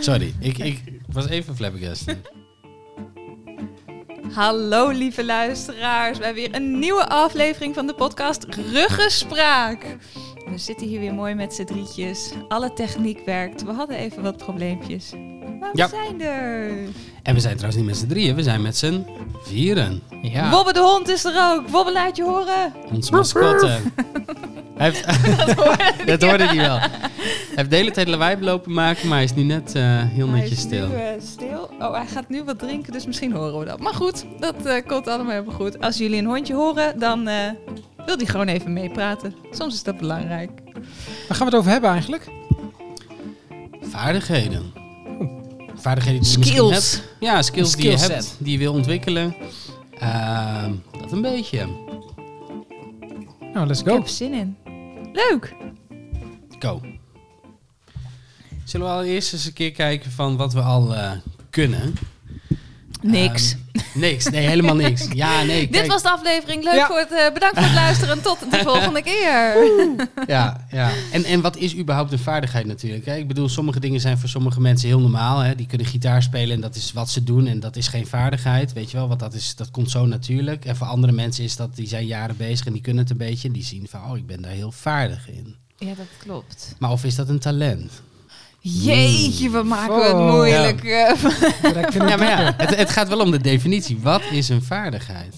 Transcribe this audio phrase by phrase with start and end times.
[0.00, 0.82] Sorry, ik, ik
[1.12, 2.16] was even flabbergasted.
[4.32, 9.96] Hallo lieve luisteraars, wij hebben weer een nieuwe aflevering van de podcast Ruggespraak.
[10.50, 12.30] We zitten hier weer mooi met z'n drietjes.
[12.48, 13.62] Alle techniek werkt.
[13.64, 15.10] We hadden even wat probleempjes.
[15.60, 15.88] Maar we Ja.
[15.88, 16.68] zijn er.
[17.22, 19.06] En we zijn trouwens niet met z'n drieën, we zijn met z'n
[19.42, 20.02] vieren.
[20.22, 20.50] Ja.
[20.50, 21.68] Wobbe de hond is er ook.
[21.68, 22.72] Wobbe laat je horen.
[23.10, 23.78] Mascotte.
[24.76, 25.04] Hij heeft,
[26.06, 26.78] dat hoorde hij wel.
[26.78, 26.90] Hij
[27.54, 30.40] heeft de hele tijd lawaai lopen maken, maar hij is nu net eh, heel Hij
[30.40, 30.86] netjes is stil.
[30.88, 31.70] Nu, eh, stil.
[31.78, 33.80] Oh, hij gaat nu wat drinken, dus misschien horen we dat.
[33.80, 35.80] Maar goed, dat eh, komt allemaal helemaal goed.
[35.80, 37.34] Als jullie een hondje horen, dan eh,
[38.06, 39.34] wil die gewoon even meepraten.
[39.50, 40.50] Soms is dat belangrijk.
[41.28, 42.28] Waar gaan we het over hebben eigenlijk?
[43.80, 44.72] Vaardigheden.
[45.74, 46.92] Vaardigheden die je misschien Skills.
[46.92, 47.08] hebt.
[47.20, 49.34] Ja, skills die je hebt, die je wil ontwikkelen.
[49.98, 51.66] Ehm, dat een beetje.
[53.52, 53.94] Nou, let's Ik go.
[53.94, 54.56] heb er zin in.
[55.16, 55.54] Leuk.
[56.58, 56.80] Go.
[58.64, 61.12] Zullen we al eerst eens een keer kijken van wat we al eh,
[61.50, 61.94] kunnen?
[63.02, 63.52] Niks.
[63.72, 65.06] Ehm, niks, nee, helemaal niks.
[65.12, 66.64] Ja, nee, Dit was de aflevering.
[66.64, 66.86] Leuk Ja.
[66.86, 68.22] voor het, eh, bedankt voor het luisteren.
[68.22, 69.56] Tot de volgende keer.
[70.26, 70.90] Ja, ja.
[71.12, 73.06] En, en wat is überhaupt een vaardigheid natuurlijk?
[73.06, 73.16] Hè?
[73.16, 75.38] Ik bedoel, sommige dingen zijn voor sommige mensen heel normaal.
[75.38, 75.54] Hè?
[75.54, 78.72] Die kunnen gitaar spelen en dat is wat ze doen en dat is geen vaardigheid.
[78.72, 80.64] Weet je wel, want dat, is, dat komt zo natuurlijk.
[80.64, 83.16] En voor andere mensen is dat, die zijn jaren bezig en die kunnen het een
[83.18, 83.48] beetje.
[83.48, 85.56] En die zien van, oh, ik ben daar heel vaardig in.
[85.78, 86.74] Ja, dat klopt.
[86.78, 87.92] Maar of is dat een talent?
[88.70, 90.84] Jeetje, we maken het moeilijk.
[90.84, 91.12] eh.
[92.08, 93.98] Ja, maar ja, het, het gaat wel om de definitie.
[94.02, 95.34] Wat is een vaardigheid?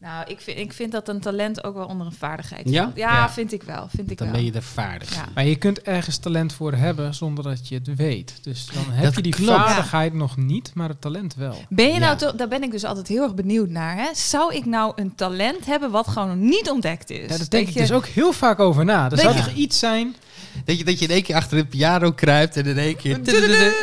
[0.00, 2.82] Nou, ik vind, ik vind dat een talent ook wel onder een vaardigheid Ja?
[2.82, 2.96] valt.
[2.96, 3.30] Ja, Ja.
[3.30, 3.88] vind ik wel.
[3.96, 4.36] Vind ik Dan wel.
[4.36, 5.14] ben je er vaardig.
[5.14, 5.24] Ja.
[5.34, 8.34] Maar je kunt ergens talent voor hebben zonder dat je het weet.
[8.42, 9.60] Dus dan heb Dat je die klopt.
[9.60, 11.64] vaardigheid nog niet, maar het talent wel.
[11.68, 13.96] Ben je nou toch, daar ben ik dus altijd heel erg benieuwd naar.
[13.96, 14.08] Hè?
[14.14, 17.20] Zou ik nou een talent hebben wat gewoon nog niet ontdekt is?
[17.30, 19.10] Ja, daar denk ik je- dus ook heel vaak over na.
[19.10, 20.16] Er zou toch iets zijn...
[20.64, 23.14] Dat je, dat je in één keer achter een piano kruipt en in één keer...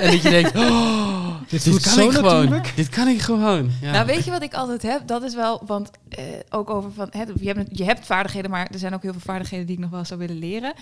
[0.02, 2.44] En dat je denkt, oh, Dit kan zo ik gewoon.
[2.44, 2.76] natuurlijk.
[2.76, 3.72] Dit kan ik gewoon.
[3.82, 3.92] Ja.
[3.92, 5.08] Nou, weet je wat ik altijd heb?
[5.08, 8.68] Dat is wel, want eh, ook over van, hè, je, hebt, je hebt vaardigheden, maar
[8.72, 10.74] er zijn ook heel veel vaardigheden die ik nog wel zou willen leren.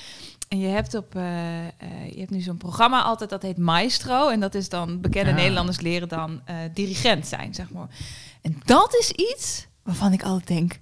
[0.47, 1.71] En je hebt op, eh, eh,
[2.11, 5.35] je hebt nu zo'n programma altijd dat heet Maestro, en dat is dan bekende Ja.
[5.35, 7.87] Nederlanders leren dan eh, dirigent zijn, zeg maar.
[8.41, 10.79] En dat is iets waarvan ik altijd denk,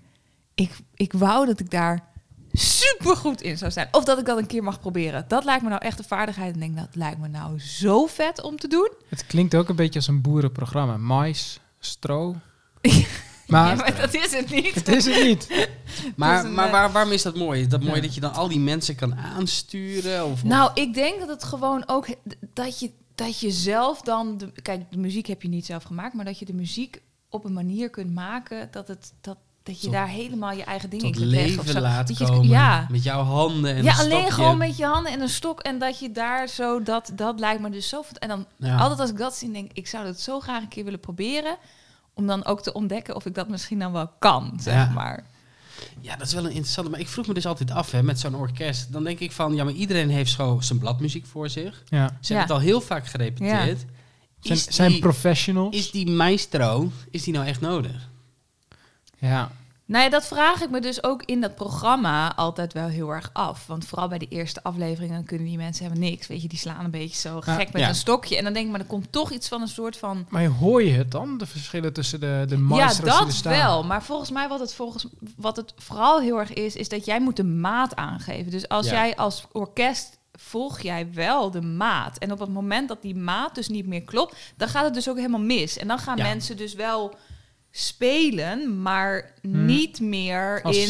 [0.55, 2.13] ik, ik wou dat ik daar
[2.57, 5.25] super goed in zou zijn, of dat ik dat een keer mag proberen.
[5.27, 6.55] Dat lijkt me nou echt een vaardigheid.
[6.55, 8.89] En ik denk, dat lijkt me nou zo vet om te doen.
[9.09, 10.97] Het klinkt ook een beetje als een boerenprogramma.
[10.97, 12.35] Mais, stro.
[13.47, 14.73] Maar, Ja, maar dat is het niet.
[14.75, 15.47] het is het niet.
[16.15, 17.61] Maar, Het is een, maar eh, waar, waarom is dat mooi?
[17.61, 18.01] Is dat mooi Ja.
[18.01, 20.25] dat je dan al die mensen kan aansturen?
[20.25, 22.07] Of, of- Nou, ik denk dat het gewoon ook
[22.53, 24.37] dat je, dat je zelf dan.
[24.37, 27.45] De, kijk, de muziek heb je niet zelf gemaakt, maar dat je de muziek op
[27.45, 29.37] een manier kunt maken dat het dat.
[29.65, 31.87] Dat je Tot- daar helemaal je eigen dingen tot in kunt leggen of leven zo.
[31.87, 32.47] laat Dat je- komen.
[32.47, 34.31] ja, Met jouw handen en ja een alleen stokje.
[34.31, 35.59] gewoon met je handen en een stok.
[35.59, 38.03] En dat je daar zo, dat, dat lijkt me dus zo...
[38.19, 38.77] En dan Ja.
[38.77, 40.99] altijd als ik dat zie, denk ik, ik zou dat zo graag een keer willen
[40.99, 41.57] proberen.
[42.13, 44.89] Om dan ook te ontdekken of ik dat misschien dan wel kan, zeg Ja.
[44.93, 45.23] maar.
[46.01, 46.89] Ja, dat is wel een interessante.
[46.89, 48.91] Maar ik vroeg me dus altijd af, hè, met zo'n orkest.
[48.93, 51.83] Dan denk ik van, ja, maar iedereen heeft zo zijn bladmuziek voor zich.
[51.89, 52.07] Ja.
[52.07, 52.39] Ze Ja.
[52.39, 53.85] hebben het al heel vaak gerepeteerd.
[54.39, 55.75] Zijn, Is, zijn die, professionals.
[55.75, 58.09] is die maestro, is die nou echt nodig?
[59.25, 59.51] Ja.
[59.87, 63.29] Nou ja, dat vraag ik me dus ook in dat programma altijd wel heel erg
[63.33, 63.67] af.
[63.67, 66.27] Want vooral bij de eerste afleveringen kunnen die mensen hebben niks.
[66.27, 67.87] Weet je, die slaan een beetje zo Ja, gek met ja.
[67.87, 68.37] een stokje.
[68.37, 70.25] En dan denk ik, maar er komt toch iets van een soort van...
[70.29, 71.37] Maar hoor je het dan?
[71.37, 73.83] De verschillen tussen de, de Ja, maestros die er dat wel.
[73.83, 77.19] Maar volgens mij wat het, volgens, wat het vooral heel erg is, is dat jij
[77.21, 78.51] moet de maat aangeven.
[78.51, 78.91] Dus als Ja.
[78.91, 82.17] jij als orkest volg jij wel de maat.
[82.17, 85.09] En op het moment dat die maat dus niet meer klopt, dan gaat het dus
[85.09, 85.77] ook helemaal mis.
[85.77, 86.23] En dan gaan Ja.
[86.23, 87.15] mensen dus wel
[87.77, 89.65] spelen, maar Hmm.
[89.65, 90.87] niet meer Als in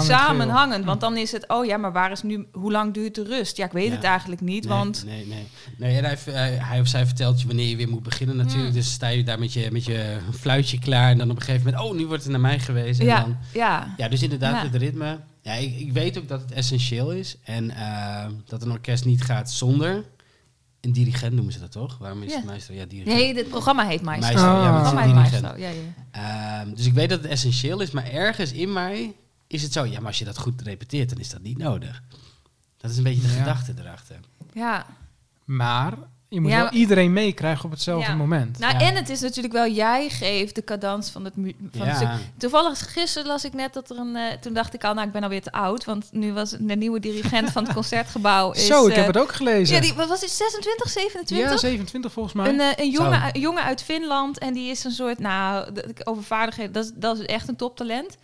[0.00, 0.84] samenhangend.
[0.84, 3.56] Want dan is het, oh ja, maar waar is nu, hoe lang duurt de rust?
[3.56, 3.94] Ja, ik weet Ja.
[3.94, 5.04] het eigenlijk niet, Nee, want...
[5.06, 5.46] Nee, nee.
[5.78, 8.68] nee hij, hij, hij of zij vertelt je wanneer je weer moet beginnen natuurlijk.
[8.68, 8.74] Mm.
[8.74, 11.10] Dus sta je daar met je, met je fluitje klaar.
[11.10, 13.00] En dan op een gegeven moment, oh, nu wordt het naar mij geweest.
[13.00, 13.94] En Ja, dan, ja.
[13.96, 14.70] ja, dus inderdaad, Ja.
[14.70, 15.18] het ritme.
[15.42, 17.36] Ja, ik, ik weet ook dat het essentieel is.
[17.44, 20.04] En eh, dat een orkest niet gaat zonder
[20.82, 21.98] een dirigent, noemen ze dat toch?
[21.98, 22.36] Waarom is Ja.
[22.36, 22.74] het meester?
[22.74, 23.16] Ja, dirigent.
[23.16, 24.32] Nee, dit programma heet Maestro.
[24.32, 25.68] Maestro, ja, het maar het programma is heet een Maestro, ja,
[26.10, 26.60] ja.
[26.60, 29.14] Ehm, dus ik weet dat het essentieel is, maar ergens in mij
[29.46, 29.84] is het zo.
[29.84, 32.02] Ja, maar als je dat goed repeteert, dan is dat niet nodig.
[32.76, 33.38] Dat is een beetje de Ja.
[33.38, 34.16] gedachte erachter.
[34.52, 34.86] Ja,
[35.44, 35.94] Maar
[36.32, 38.16] je moet Ja, wel iedereen meekrijgen op hetzelfde Ja.
[38.16, 38.58] moment.
[38.58, 38.80] Nou, Ja.
[38.80, 42.08] en het is natuurlijk wel, jij geeft de cadans van het, van het stuk.
[42.08, 44.16] Ja, Toevallig gisteren las ik net dat er een...
[44.16, 45.84] eh, toen dacht ik al, nou, ik ben alweer te oud.
[45.84, 48.50] Want nu was de nieuwe dirigent van het Concertgebouw...
[48.52, 49.74] Is, Zo, ik eh, heb het ook gelezen.
[49.74, 51.50] Ja, die, wat was het, 26, 27?
[51.50, 52.48] Ja, 27 volgens mij.
[52.48, 56.22] Een, eh, een, jongen, jongen uit Finland en die is een soort, nou, de- over
[56.22, 58.16] vaardigheden, dat is, dat is echt een toptalent.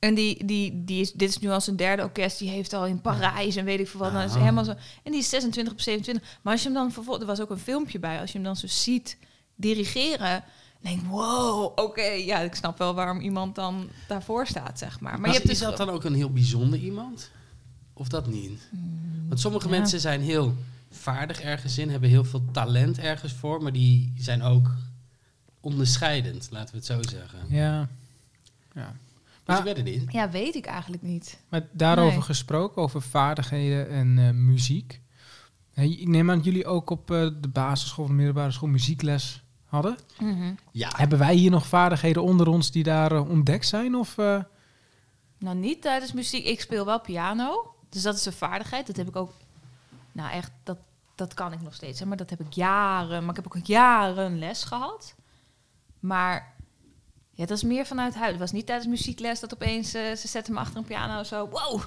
[0.00, 2.38] En die, die, die is, dit is nu al zijn derde orkest.
[2.38, 4.12] Die heeft al in Parijs en weet ik veel wat.
[4.12, 4.38] Dan is Ah.
[4.40, 4.70] helemaal zo.
[5.02, 6.38] En die is 26 op 27.
[6.42, 7.24] Maar als je hem dan vervolgens...
[7.24, 8.20] Er was ook een filmpje bij.
[8.20, 9.16] Als je hem dan zo ziet
[9.54, 10.44] dirigeren...
[10.82, 12.02] Dan denk ik, wow, oké.
[12.02, 15.10] ja, ik snap wel waarom iemand dan daarvoor staat, zeg maar.
[15.12, 15.68] Maar Maar je hebt is dus...
[15.68, 17.30] dat dan ook een heel bijzonder iemand?
[17.92, 18.60] Of dat niet?
[19.28, 19.70] Want sommige ja.
[19.78, 20.54] mensen zijn heel
[20.90, 24.70] vaardig ergens in, hebben heel veel talent ergens voor, maar die zijn ook
[25.60, 27.38] onderscheidend, laten we het zo zeggen.
[27.48, 27.88] Ja.
[28.74, 28.94] ja.
[29.56, 30.12] Dus weet het niet.
[30.12, 31.40] Ja, weet ik eigenlijk niet.
[31.48, 32.22] Maar daarover Nee.
[32.22, 35.00] gesproken, over vaardigheden en eh, muziek.
[35.72, 39.42] Hey, ik neem aan dat jullie ook op eh, de basisschool of middelbare school muziekles
[39.64, 39.96] hadden.
[40.72, 43.94] Ja, Hebben wij hier nog vaardigheden onder ons die daar eh, ontdekt zijn?
[43.94, 44.42] Of, eh,
[45.38, 46.44] Nou, niet tijdens muziek.
[46.44, 47.74] Ik speel wel piano.
[47.88, 48.86] Dus dat is een vaardigheid.
[48.86, 49.32] Dat heb ik ook...
[50.12, 50.78] Nou, echt, dat,
[51.14, 52.00] dat kan ik nog steeds.
[52.00, 52.06] Hè.
[52.06, 53.20] Maar dat heb ik jaren...
[53.20, 55.14] Maar ik heb ook jaren les gehad.
[56.00, 56.54] Maar...
[57.40, 58.30] Ja, dat is meer vanuit huis.
[58.30, 59.94] Het was niet tijdens muziekles dat opeens...
[59.94, 61.48] eh, ze zetten me achter een piano zo...
[61.48, 61.82] Wow!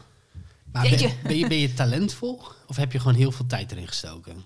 [0.71, 3.87] maar ben, ben je, ben je talentvol of heb je gewoon heel veel tijd erin
[3.87, 4.45] gestoken?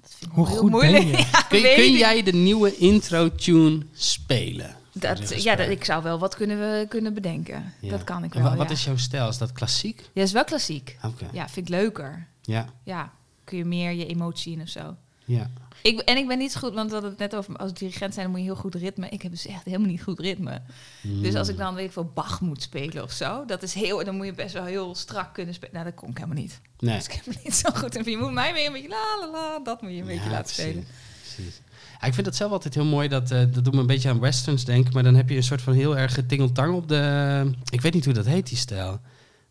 [0.00, 1.04] Dat vind ik Hoe goed ben moeilijk.
[1.04, 1.16] je?
[1.32, 4.76] Ja, Kun, kun jij de nieuwe intro-tune spelen?
[4.92, 7.72] Dat, ja, dat, ik zou wel wat kunnen, we, kunnen bedenken.
[7.80, 7.90] Ja.
[7.90, 8.74] Dat kan ik wel, wa- Wat ja.
[8.74, 9.28] is jouw stijl?
[9.28, 10.10] Is dat klassiek?
[10.12, 10.96] Ja, is wel klassiek.
[11.04, 11.28] Oké.
[11.32, 12.26] Ja, vind ik leuker.
[12.42, 12.66] Ja.
[12.82, 13.12] Ja,
[13.44, 14.96] kun je meer je emotie in of zo.
[15.24, 15.50] Ja.
[15.82, 18.14] Ik, en ik ben niet zo goed, want we hadden het net over als dirigent
[18.14, 19.08] zijn, dan moet je heel goed ritme.
[19.08, 20.62] Ik heb dus echt helemaal niet goed ritme.
[21.02, 24.04] Dus als ik dan weet ik veel Bach moet spelen of zo, dat is heel,
[24.04, 25.74] dan moet je best wel heel strak kunnen spelen.
[25.74, 26.60] Nou, dat kon ik helemaal niet.
[26.78, 26.96] Nee.
[26.96, 28.10] Dus ik heb niet zo goed in.
[28.10, 30.54] Je moet mij weer een beetje la la la, dat moet je een beetje laten
[30.54, 30.86] precies, spelen.
[31.20, 31.60] precies.
[32.00, 33.08] Ja, ik vind dat zelf altijd heel mooi.
[33.08, 34.92] Dat, eh, dat doet me een beetje aan westerns denken.
[34.92, 37.50] Maar dan heb je een soort van heel erg getingeltang op de...
[37.70, 39.00] Ik weet niet hoe dat heet, die stijl.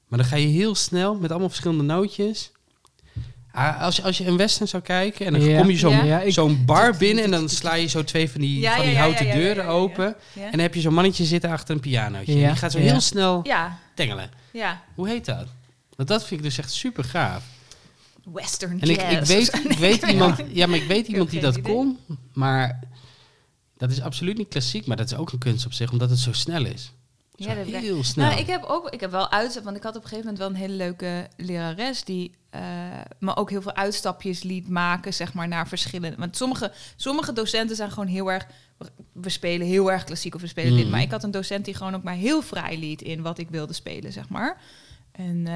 [0.07, 2.51] Maar dan ga je heel snel met allemaal verschillende nootjes.
[3.55, 5.57] Ah, als, je, als je een western zou kijken en dan Ja.
[5.59, 6.29] kom je zo'n Ja.
[6.31, 7.23] Zo'n bar binnen...
[7.23, 9.43] en dan sla je zo twee van die, Ja, van die houten ja, ja, ja,
[9.43, 9.75] deuren ja, ja.
[9.77, 10.15] open.
[10.33, 12.33] Ja, En dan heb je zo'n mannetje zitten achter een pianootje.
[12.37, 12.41] Ja.
[12.43, 12.83] En die gaat zo Ja.
[12.91, 14.29] heel snel ja, tengelen.
[14.53, 14.83] ja.
[14.95, 15.47] Hoe heet dat?
[15.95, 17.43] Want dat vind ik dus echt super gaaf.
[18.33, 21.55] Western En ik, ik weet, ik weet iemand, ja, maar ik weet iemand die dat
[21.57, 21.73] idee.
[21.73, 21.97] kon,
[22.33, 22.79] maar
[23.77, 26.19] dat is absoluut niet klassiek, maar dat is ook een kunst op zich, omdat het
[26.19, 26.91] zo snel is.
[27.35, 28.25] Zo Ja, dat heel snel.
[28.27, 30.37] Nou, ik heb ook, ik heb wel uitzet, want ik had op een gegeven moment
[30.43, 32.61] wel een hele leuke lerares die eh,
[33.19, 36.17] me ook heel veel uitstapjes liet maken, zeg maar, naar verschillende.
[36.17, 38.47] Want sommige, sommige docenten zijn gewoon heel erg,
[39.11, 40.91] we spelen heel erg klassiek of we spelen dit, Mhm.
[40.91, 43.49] maar ik had een docent die gewoon ook maar heel vrij liet in wat ik
[43.49, 44.57] wilde spelen, zeg maar.
[45.11, 45.53] En, eh,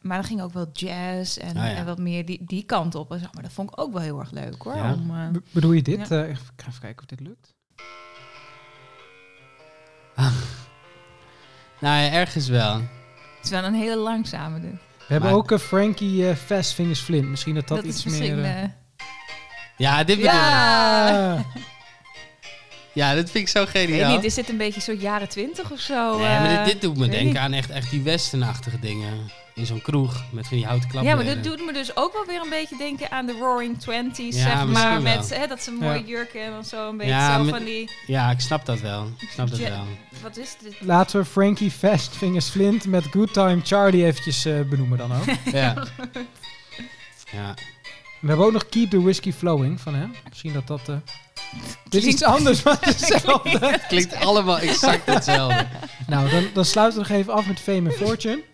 [0.00, 1.74] maar dan ging ook wel jazz en, Ah, ja.
[1.74, 3.12] en wat meer die, die kant op.
[3.12, 4.76] En zeg maar, dat vond ik ook wel heel erg leuk hoor.
[4.76, 4.92] Ja.
[4.94, 6.08] Om, eh, be- bedoel je dit?
[6.08, 6.22] Ja.
[6.24, 7.54] Eh, ik ga even kijken of dit lukt.
[11.80, 12.74] Nou ja, ergens wel.
[12.74, 12.84] het
[13.44, 14.60] is wel een hele langzame.
[14.60, 14.70] Dus.
[15.08, 17.28] We hebben Maar- ook uh, Frankie eh Fast Fingers Flint.
[17.28, 18.38] Misschien dat dat, Dat, iets meer...
[18.44, 18.68] eh, eh,
[19.76, 21.44] Ja, dit bedoel ik.
[22.98, 23.08] Ja.
[23.08, 24.14] Ja, dit vind ik zo Ik weet geniaal.
[24.14, 26.16] niet, is dit een beetje soort jaren twintig of zo?
[26.18, 26.64] nee, maar eh?
[26.64, 27.36] dit, dit doet me weet denken niet.
[27.36, 29.30] aan echt, echt die westernachtige dingen.
[29.54, 31.16] In zo'n kroeg met van die houten Ja, klappen.
[31.24, 34.36] maar dit doet me dus ook wel weer een beetje denken aan de Roaring Twenties,
[34.36, 35.02] Ja, zeg maar.
[35.02, 35.14] wel.
[35.16, 36.04] Met hè, dat ze mooie Ja.
[36.06, 37.90] jurken en zo een beetje Ja, zo met- van die...
[38.06, 39.10] Ja, ik snap dat wel.
[39.18, 39.68] Ik snap dat Ja.
[39.70, 39.84] wel.
[40.22, 40.74] Wat is dit?
[40.80, 45.24] Laten we Frankie Fast Fingers Flint met Good Time Charlie eventjes eh, benoemen dan ook.
[45.52, 45.74] Ja.
[47.32, 47.54] ja.
[48.20, 50.14] We hebben ook nog Keep the Whiskey Flowing van hem.
[50.28, 50.88] Misschien dat dat...
[50.88, 50.94] eh
[51.88, 53.66] dit is iets anders, maar hetzelfde.
[53.66, 55.66] Het klinkt allemaal exact hetzelfde.
[56.06, 58.42] nou, dan, dan sluiten we nog even af met Fame and Fortune.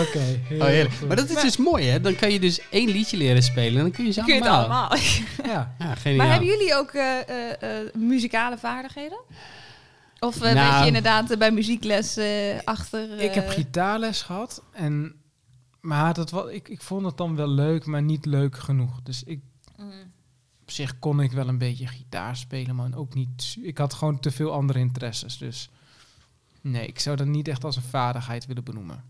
[0.00, 0.18] Oké.
[0.48, 0.94] heel Oh, heerlijk.
[0.94, 1.08] goed.
[1.08, 2.00] Maar dat is dus mooi, hè?
[2.00, 4.40] Dan kan je dus één liedje leren spelen en dan kun je ze Kun je
[4.40, 4.88] het allemaal.
[4.88, 5.06] allemaal?
[5.44, 5.74] Ja.
[5.78, 6.18] Ja, geniaal.
[6.18, 9.18] Maar hebben jullie ook eh, eh, eh, muzikale vaardigheden?
[10.18, 10.70] Of eh, Nou.
[10.70, 12.26] weet je inderdaad bij muziekles eh,
[12.64, 13.18] achter...
[13.20, 15.14] Ik heb gitaarles gehad en
[15.80, 19.02] maar dat was, ik, ik vond het dan wel leuk, maar niet leuk genoeg.
[19.02, 19.40] Dus ik,
[19.76, 20.12] mm.
[20.62, 23.56] op zich kon ik wel een beetje gitaar spelen, maar ook niet.
[23.62, 25.38] Ik had gewoon te veel andere interesses.
[25.38, 25.70] Dus
[26.60, 29.04] nee, ik zou dat niet echt als een vaardigheid willen benoemen.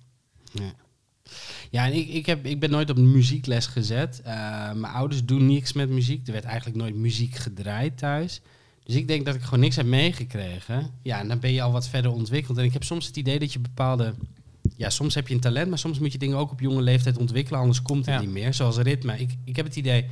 [1.71, 4.21] Ja, en ik, ik, heb, ik ben nooit op muziekles gezet.
[4.21, 4.33] Eh,
[4.73, 6.27] mijn ouders doen niks met muziek.
[6.27, 8.41] Er werd eigenlijk nooit muziek gedraaid thuis.
[8.83, 10.91] Dus ik denk dat ik gewoon niks heb meegekregen.
[11.03, 12.59] Ja, en dan ben je al wat verder ontwikkeld.
[12.59, 14.15] En ik heb soms het idee dat je bepaalde...
[14.79, 17.19] Ja, soms heb je een talent, maar soms moet je dingen ook op jonge leeftijd
[17.19, 17.61] ontwikkelen.
[17.61, 18.21] Anders komt het Ja.
[18.21, 18.55] niet meer.
[18.55, 19.19] Zoals ritme.
[19.19, 20.03] Ik, ik heb het idee,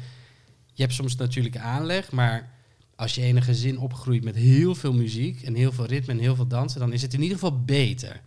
[0.73, 2.51] je hebt soms natuurlijke aanleg, maar
[2.97, 6.19] als je in een gezin opgroeit met heel veel muziek en heel veel ritme en
[6.19, 8.21] heel veel dansen, dan is het in ieder geval beter.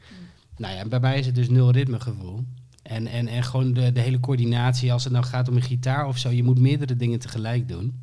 [0.58, 2.44] Nou ja, bij mij is het dus nul ritmegevoel.
[2.84, 6.08] En, en, en gewoon de, de hele coördinatie, als het nou gaat om een gitaar
[6.08, 8.00] of zo, je moet meerdere dingen tegelijk doen.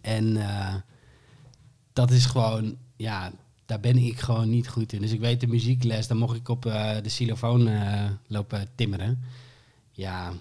[0.00, 0.74] En eh,
[1.92, 3.32] dat is gewoon, ja,
[3.66, 5.00] daar ben ik gewoon niet goed in.
[5.00, 9.22] Dus ik weet de muziekles, dan mocht ik op eh, de xylofoon eh, lopen timmeren.
[9.92, 10.32] Ja,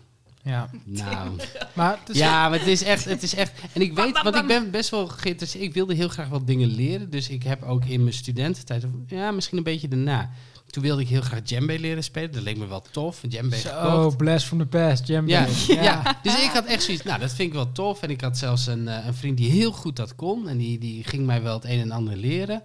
[0.43, 0.69] Ja.
[0.83, 1.29] Nou,
[1.73, 3.51] Maar het is ja, maar het is echt, het is echt.
[3.73, 5.63] En ik weet, want ik ben best wel geïnteresseerd.
[5.63, 7.09] Ik wilde heel graag wat dingen leren.
[7.09, 10.29] Dus ik heb ook in mijn studententijd, ja, misschien een beetje daarna.
[10.73, 12.31] Toen wilde ik heel graag djembe leren spelen.
[12.31, 13.19] Dat leek me wel tof.
[13.27, 14.17] Djembe Zo, gekocht.
[14.17, 15.31] blast from the past, djembe.
[15.31, 16.01] Ja, ja.
[16.23, 18.01] dus ik had echt zoiets, nou dat vind ik wel tof.
[18.01, 20.47] En ik had zelfs een, eh, een vriend die heel goed dat kon.
[20.47, 22.63] En die, die ging mij wel het een en ander leren.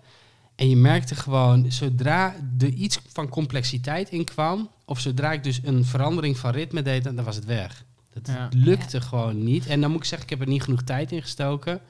[0.58, 4.70] En je merkte gewoon, zodra er iets van complexiteit in kwam...
[4.84, 7.84] of zodra ik dus een verandering van ritme deed, dan dan was het weg.
[8.12, 8.48] Dat Ja.
[8.52, 9.66] lukte gewoon niet.
[9.66, 11.80] En dan moet ik zeggen, ik heb er niet genoeg tijd in gestoken.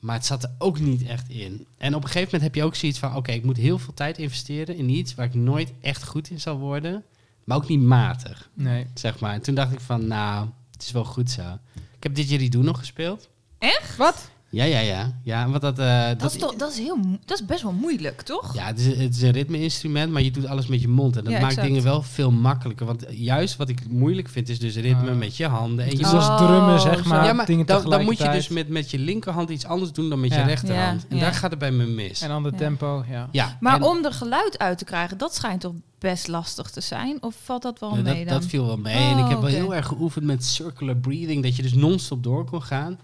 [0.00, 1.66] Maar het zat er ook niet echt in.
[1.78, 3.16] En op een gegeven moment heb je ook zoiets van...
[3.16, 5.14] oké, ik moet heel veel tijd investeren in iets...
[5.14, 7.04] waar ik nooit echt goed in zal worden.
[7.44, 8.86] Maar ook niet matig Nee.
[8.94, 9.32] zeg maar.
[9.32, 11.58] En toen dacht ik van, nou, het is wel goed zo.
[11.74, 13.28] Ik heb Didgeridoo nog gespeeld.
[13.58, 13.96] Echt?
[13.96, 14.30] Wat?
[14.56, 15.12] Ja, ja, ja.
[15.22, 15.78] Ja, want dat...
[15.78, 18.54] eh, Dat, is toch, dat, is heel, dat is best wel moeilijk, toch?
[18.54, 21.16] Ja, het is, het is een ritme-instrument, maar je doet alles met je mond.
[21.16, 21.66] En dat Ja, maakt exact.
[21.68, 22.86] dingen wel veel makkelijker.
[22.86, 25.16] Want juist wat ik moeilijk vind, is dus ritme Ah.
[25.16, 25.84] met je handen.
[25.84, 27.24] En je Dus Oh, dat is drummen, zeg maar.
[27.24, 30.08] ja, maar dingen dan, dan moet je dus met, met je linkerhand iets anders doen
[30.08, 30.38] dan met Ja.
[30.40, 31.00] je rechterhand.
[31.02, 31.22] Ja, en ja.
[31.22, 32.20] daar gaat het bij me mis.
[32.20, 32.58] En ander Ja.
[32.58, 33.28] tempo, ja.
[33.32, 36.80] ja, Maar en- om er geluid uit te krijgen, dat schijnt toch best lastig te
[36.80, 37.22] zijn?
[37.22, 38.40] Of valt dat wel Ja, mee dat, dan?
[38.40, 38.94] dat viel wel mee.
[38.94, 39.58] en ik Oh, heb wel oké.
[39.58, 42.98] heel erg geoefend met circular breathing, dat je dus non-stop door kon gaan.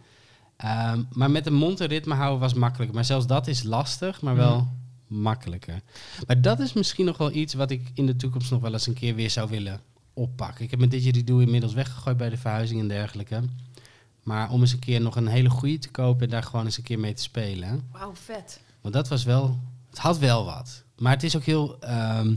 [0.57, 2.95] Ehm, maar met de mond een ritme houden was makkelijker.
[2.95, 4.69] Maar zelfs dat is lastig, maar wel
[5.07, 5.81] makkelijker.
[6.27, 8.87] Maar dat is misschien nog wel iets wat ik in de toekomst nog wel eens
[8.87, 9.81] een keer weer zou willen
[10.15, 10.65] oppakken.
[10.65, 13.41] Ik heb mijn didgeridoo inmiddels weggegooid bij de verhuizing en dergelijke.
[14.23, 16.77] Maar om eens een keer nog een hele goede te kopen en daar gewoon eens
[16.77, 17.89] een keer mee te spelen.
[17.93, 18.61] Wauw, vet.
[18.81, 19.59] Want dat was wel,
[19.91, 20.83] het had wel wat.
[20.99, 22.35] Maar het is ook heel, ehm,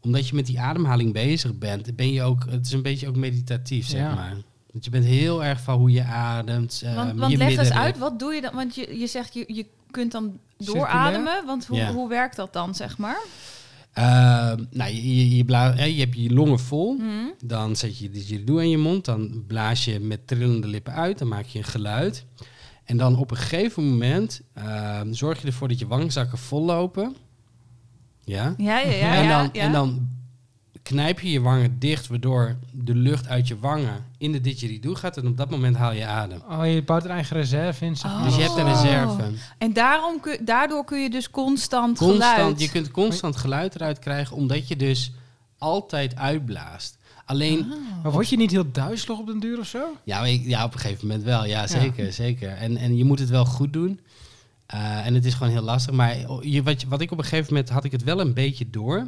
[0.00, 3.16] omdat je met die ademhaling bezig bent, ben je ook, het is een beetje ook
[3.16, 4.14] meditatief, zeg Ja.
[4.14, 4.36] maar.
[4.74, 6.80] Want je bent heel erg van hoe je ademt.
[6.84, 8.54] eh, Want, je want leg eens uit, wat doe je dan?
[8.54, 11.46] Want je, je zegt, je, je kunt dan doorademen.
[11.46, 11.92] Want hoe, Ja.
[11.92, 13.22] hoe werkt dat dan, zeg maar?
[13.92, 16.96] Ehm, nou, je, je, je, bla- je hebt je longen vol.
[16.98, 17.46] Hm?
[17.46, 19.04] Dan zet je didgeridoo in je mond.
[19.04, 21.18] Dan blaas je met trillende lippen uit.
[21.18, 22.24] Dan maak je een geluid.
[22.84, 27.16] En dan op een gegeven moment ehm, zorg je ervoor dat je wangzakken vol lopen.
[28.24, 28.54] Ja.
[28.56, 29.14] Ja, ja, ja.
[29.14, 29.62] en, ja, dan, ja.
[29.62, 30.08] en dan
[30.84, 35.16] knijp je je wangen dicht, waardoor de lucht uit je wangen in de didgeridoo gaat.
[35.16, 36.42] En op dat moment haal je adem.
[36.50, 38.24] Oh, je bouwt er eigen reserve in, zeg Oh.
[38.24, 38.82] Dus je hebt een Oh.
[38.82, 39.22] reserve.
[39.58, 42.60] En daarom kun, daardoor kun je dus constant, Constant, geluid...
[42.60, 45.12] je kunt constant geluid eruit krijgen, omdat je dus
[45.58, 46.96] altijd uitblaast.
[47.24, 48.02] Alleen, Ah.
[48.02, 49.84] Maar word je niet heel duizelig op den duur of zo?
[50.04, 51.44] ja, ik- ja, op een gegeven moment wel.
[51.46, 52.48] Ja, zeker, zeker.
[52.48, 54.00] En, en je moet het wel goed doen.
[54.66, 55.94] Eh, en het is gewoon heel lastig.
[55.94, 58.34] Maar je, wat, je- wat ik op een gegeven moment had ik het wel een
[58.34, 59.06] beetje door.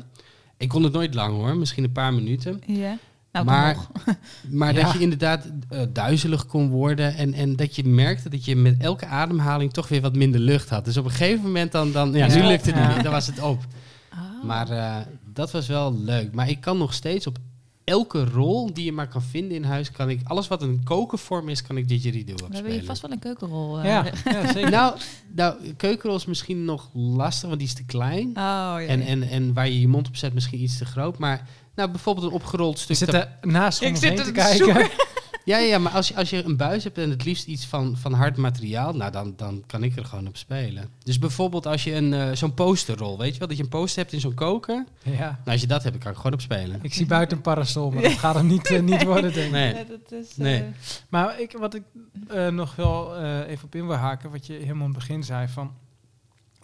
[0.56, 2.60] Ik kon het nooit lang hoor, misschien een paar minuten.
[2.66, 2.98] Ja.
[3.32, 3.76] Nou, Maar-.
[4.50, 4.82] Maar Ja.
[4.82, 7.14] dat je inderdaad eh, duizelig kon worden.
[7.16, 10.68] En, en dat je merkte dat je met elke ademhaling toch weer wat minder lucht
[10.68, 10.84] had.
[10.84, 12.34] Dus op een gegeven moment dan, dan ja, Ja.
[12.34, 13.02] nu lukt het niet meer.
[13.02, 13.64] Dan was het op.
[14.10, 14.18] Ah.
[14.44, 14.96] Maar eh,
[15.32, 16.32] dat was wel leuk.
[16.34, 17.38] Maar ik kan nog steeds op
[17.86, 21.48] elke rol die je maar kan vinden in huis, kan ik alles wat een kokenvorm
[21.48, 23.78] is, kan ik didgeridoo op We hebben hier vast wel een keukenrol.
[23.78, 23.84] eh.
[23.84, 24.70] Ja, ja zeker.
[24.70, 24.96] Nou,
[25.34, 28.26] nou, keukenrol is misschien nog lastig, want die is te klein.
[28.28, 28.78] Oh, ja.
[28.78, 31.18] En, en, en waar je je mond op zet, misschien iets te groot.
[31.18, 34.24] Maar nou, bijvoorbeeld een opgerold stuk zit tap- er naast om Ik zit heen er
[34.24, 34.90] te te kijken.
[35.46, 37.96] Ja, ja, maar als je, als je een buis hebt en het liefst iets van,
[37.96, 40.88] van hard materiaal, nou dan, dan kan ik er gewoon op spelen.
[41.02, 44.02] Dus bijvoorbeeld als je een, eh, zo'n posterrol, weet je wel, dat je een poster
[44.02, 44.84] hebt in zo'n koker.
[45.02, 45.18] Ja.
[45.18, 46.78] Nou, als je dat hebt, kan ik gewoon op spelen.
[46.82, 49.52] Ik zie buiten een parasol, maar dat gaat hem niet, eh, niet worden, denk ik.
[49.52, 49.74] Nee.
[49.74, 50.64] Ja, dat is, eh, Nee.
[51.08, 51.82] Maar ik, wat ik
[52.28, 55.24] eh, nog wel eh, even op in wil haken, wat je helemaal in het begin
[55.24, 55.72] zei, van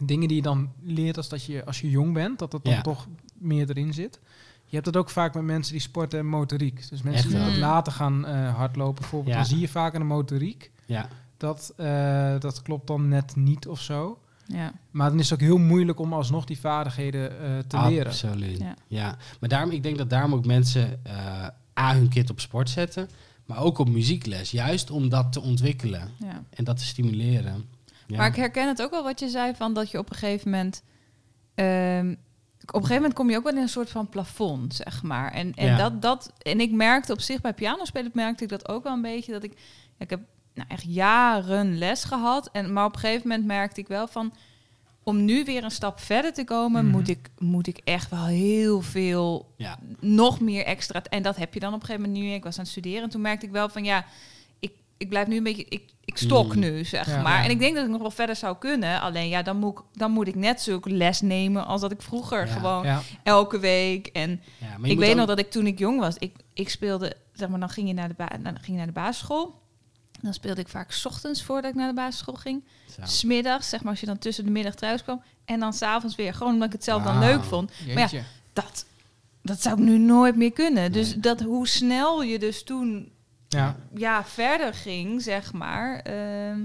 [0.05, 2.73] dingen die je dan leert als, dat je, als je jong bent, dat dat dan
[2.75, 2.81] Ja.
[2.81, 3.07] toch
[3.39, 4.21] meer erin zit.
[4.73, 6.89] Je hebt het ook vaak met mensen die sporten en motoriek.
[6.89, 9.41] Dus mensen Echt die wat later gaan eh, hardlopen bijvoorbeeld, Ja.
[9.41, 10.71] dan zie je vaak aan de motoriek.
[10.87, 14.19] Ja, Dat, eh, dat klopt dan net niet of zo.
[14.47, 14.73] ja.
[14.91, 18.07] Maar dan is het ook heel moeilijk om alsnog die vaardigheden eh, te leren.
[18.07, 18.59] absoluut.
[18.59, 18.75] Ja.
[18.87, 19.17] Ja.
[19.41, 21.49] maar daarom, ik denk dat daarom ook mensen eh
[21.81, 23.09] A, hun kind op sport zetten,
[23.47, 24.51] maar ook op muziekles.
[24.51, 26.43] Juist om dat te ontwikkelen ja.
[26.51, 27.65] en dat te stimuleren.
[28.07, 28.17] Ja.
[28.17, 30.51] Maar ik herken het ook wel wat je zei van dat je op een gegeven
[30.51, 30.83] moment.
[31.55, 32.15] ehm,
[32.63, 35.33] op een gegeven moment kom je ook wel in een soort van plafond, zeg maar.
[35.33, 35.77] En, en, Ja.
[35.77, 39.03] dat, dat, en ik merkte op zich bij pianospelen, merkte ik dat ook wel een
[39.03, 39.33] beetje.
[39.33, 39.53] Dat ik,
[39.99, 40.21] ja, ik heb
[40.55, 42.49] nou, echt jaren les gehad.
[42.53, 44.33] En, maar op een gegeven moment merkte ik wel van...
[45.05, 46.93] Om nu weer een stap verder te komen, Mhm.
[46.97, 49.79] moet, ik, moet ik echt wel heel veel ja.
[50.01, 51.03] nog meer extra.
[51.03, 52.33] En dat heb je dan op een gegeven moment nu.
[52.33, 54.05] Ik was aan het studeren en toen merkte ik wel van ja,
[55.03, 56.61] ik, blijf nu een beetje, ik, ik stok Mm.
[56.61, 57.23] nu, zeg Ja.
[57.23, 57.39] maar.
[57.39, 57.45] Ja.
[57.45, 59.01] En ik denk dat ik nog wel verder zou kunnen.
[59.01, 62.03] Alleen ja, dan moet ik, dan moet ik net zulke les nemen als dat ik
[62.03, 62.53] vroeger Ja.
[62.53, 63.01] gewoon Ja.
[63.23, 64.07] elke week.
[64.07, 64.41] En
[64.83, 67.61] ik weet ook- nog dat ik toen ik jong was, ik, ik speelde, zeg maar,
[67.61, 69.61] dan ging je naar de, ba- dan ging je naar de basisschool.
[70.21, 72.65] Dan speelde ik vaak 's ochtends voordat ik naar de basisschool ging.
[72.95, 73.01] Zo.
[73.05, 75.23] Smiddags, zeg maar, als je dan tussen de middag thuis kwam.
[75.45, 77.71] En dan s'avonds weer, gewoon omdat ik het zelf dan leuk vond.
[77.95, 78.85] Maar ja, dat,
[79.43, 80.93] dat zou ik nu nooit meer kunnen.
[80.93, 81.21] Dus Nee.
[81.21, 83.11] dat hoe snel je dus toen
[83.53, 83.77] Ja.
[83.95, 85.99] ja, verder ging, zeg maar.
[85.99, 86.59] ehm,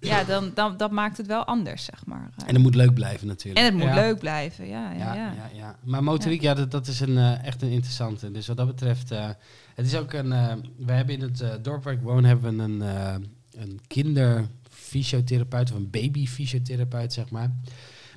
[0.00, 2.30] ja, dan, dan dat maakt het wel anders, zeg maar.
[2.46, 3.58] En het moet leuk blijven natuurlijk.
[3.58, 3.94] En het moet Ja.
[3.94, 4.90] leuk blijven, ja.
[4.92, 5.32] ja, Ja, ja.
[5.32, 5.48] ja.
[5.54, 8.30] Ja, Maar motoriek, ja, dat, dat is een, eh, echt een interessante.
[8.30, 9.28] Dus wat dat betreft, eh,
[9.74, 10.32] het is ook een.
[10.32, 13.14] eh, we hebben in het dorp waar ik woon, hebben we een, eh
[13.54, 17.50] een kinderfysiotherapeut of een babyfysiotherapeut, zeg maar.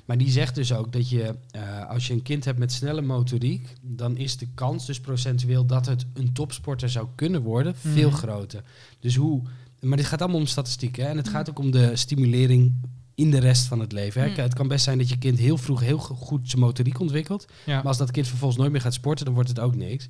[0.08, 3.00] Maar die zegt dus ook dat je, eh, als je een kind hebt met snelle
[3.02, 8.08] motoriek, dan is de kans dus procentueel dat het een topsporter zou kunnen worden veel
[8.08, 8.18] Mhm.
[8.18, 8.62] groter.
[9.00, 9.42] Dus hoe,
[9.80, 11.10] maar dit gaat allemaal om statistieken hè?
[11.10, 12.74] en het gaat ook om de stimulering
[13.14, 14.20] in de rest van het leven.
[14.22, 14.28] Hè?
[14.28, 14.34] Mm.
[14.34, 17.00] Kijk, Het kan best zijn dat je kind heel vroeg heel go- goed zijn motoriek
[17.00, 17.46] ontwikkelt.
[17.66, 17.74] Ja.
[17.76, 20.08] Maar als dat kind vervolgens nooit meer gaat sporten, dan wordt het ook niks.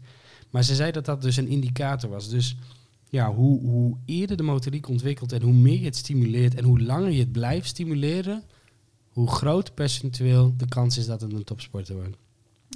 [0.50, 2.28] Maar ze zei dat dat dus een indicator was.
[2.28, 2.57] Dus
[3.09, 6.81] ja, hoe, hoe eerder de motoriek ontwikkelt en hoe meer je het stimuleert en hoe
[6.81, 8.43] langer je het blijft stimuleren,
[9.18, 12.16] hoe groter percentueel de kans is dat het een topsporter wordt.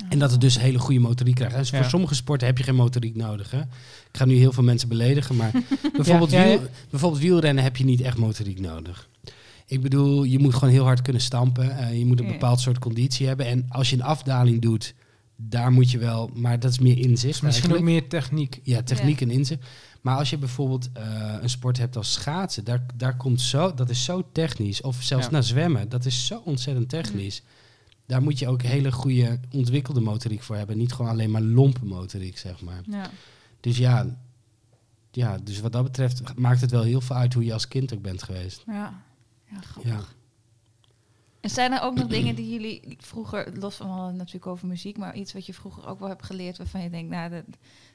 [0.08, 1.54] En dat het dus hele goede motoriek krijgt.
[1.54, 1.80] En dus Ja.
[1.80, 3.50] voor sommige sporten heb je geen motoriek nodig.
[3.50, 3.60] Hè?
[3.60, 3.66] Ik
[4.12, 5.50] ga nu heel veel mensen beledigen, maar
[5.96, 6.58] bijvoorbeeld, Ja, ja, ja.
[6.58, 9.08] Wiel, bijvoorbeeld wielrennen heb je niet echt motoriek nodig.
[9.66, 11.78] Ik bedoel, je moet gewoon heel hard kunnen stampen.
[11.78, 13.46] Eh, je moet een bepaald soort conditie hebben.
[13.46, 14.94] En als je een afdaling doet,
[15.36, 16.30] daar moet je wel...
[16.34, 18.60] Maar dat is meer inzicht Dus misschien ook meer techniek.
[18.62, 19.62] Ja, techniek en inzicht.
[20.02, 23.90] Maar als je bijvoorbeeld eh, een sport hebt als schaatsen, daar, daar komt zo, dat
[23.90, 24.80] is zo technisch.
[24.80, 25.30] Of zelfs Ja.
[25.30, 27.42] naar zwemmen, dat is zo ontzettend technisch.
[28.06, 30.78] Daar moet je ook hele goede ontwikkelde motoriek voor hebben.
[30.78, 32.80] Niet gewoon alleen maar lompe motoriek, zeg maar.
[32.86, 33.10] Ja.
[33.60, 34.16] Dus ja,
[35.10, 37.94] ja, dus wat dat betreft maakt het wel heel veel uit hoe je als kind
[37.94, 38.62] ook bent geweest.
[38.66, 39.02] Ja.
[39.50, 39.92] Ja, grappig.
[39.92, 40.00] Ja.
[41.40, 44.98] En zijn er ook nog dingen die jullie vroeger, los van we natuurlijk over muziek,
[44.98, 47.44] maar iets wat je vroeger ook wel hebt geleerd waarvan je denkt, nou, dat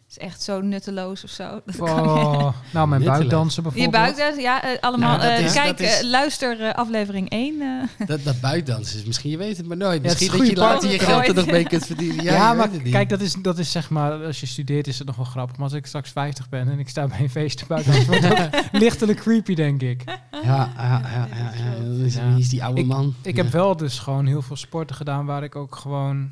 [0.10, 1.44] is echt zo nutteloos of zo.
[1.66, 4.04] Dat kan je- Oh, nou, mijn buikdansen Je bijvoorbeeld.
[4.16, 5.18] buikdans, ja, eh, allemaal.
[5.18, 7.62] Nou, eh, is- kijk, is- eh, luister aflevering 1.
[7.62, 8.08] eh.
[8.08, 10.02] Dat, dat buikdansen is misschien, je weet het maar nooit.
[10.04, 12.24] Ja, misschien dat je later je geld er nog mee kunt verdienen.
[12.24, 12.94] Ja, Ja, je maar weet het niet.
[12.94, 15.56] kijk, dat is, dat is zeg maar, als je studeert is het nog wel grappig.
[15.56, 18.28] Maar als ik straks 50 ben en ik sta bij een feestje buiten, dan wordt
[18.28, 20.04] het ook lichtelijk creepy, denk ik.
[20.32, 21.02] Ja, ja, ja,
[21.34, 22.28] ja, ja, Dan is, Ja.
[22.30, 23.16] Wie is die oude man?
[23.22, 23.44] Ik Ja.
[23.44, 26.32] heb wel dus gewoon heel veel sporten gedaan waar ik ook gewoon...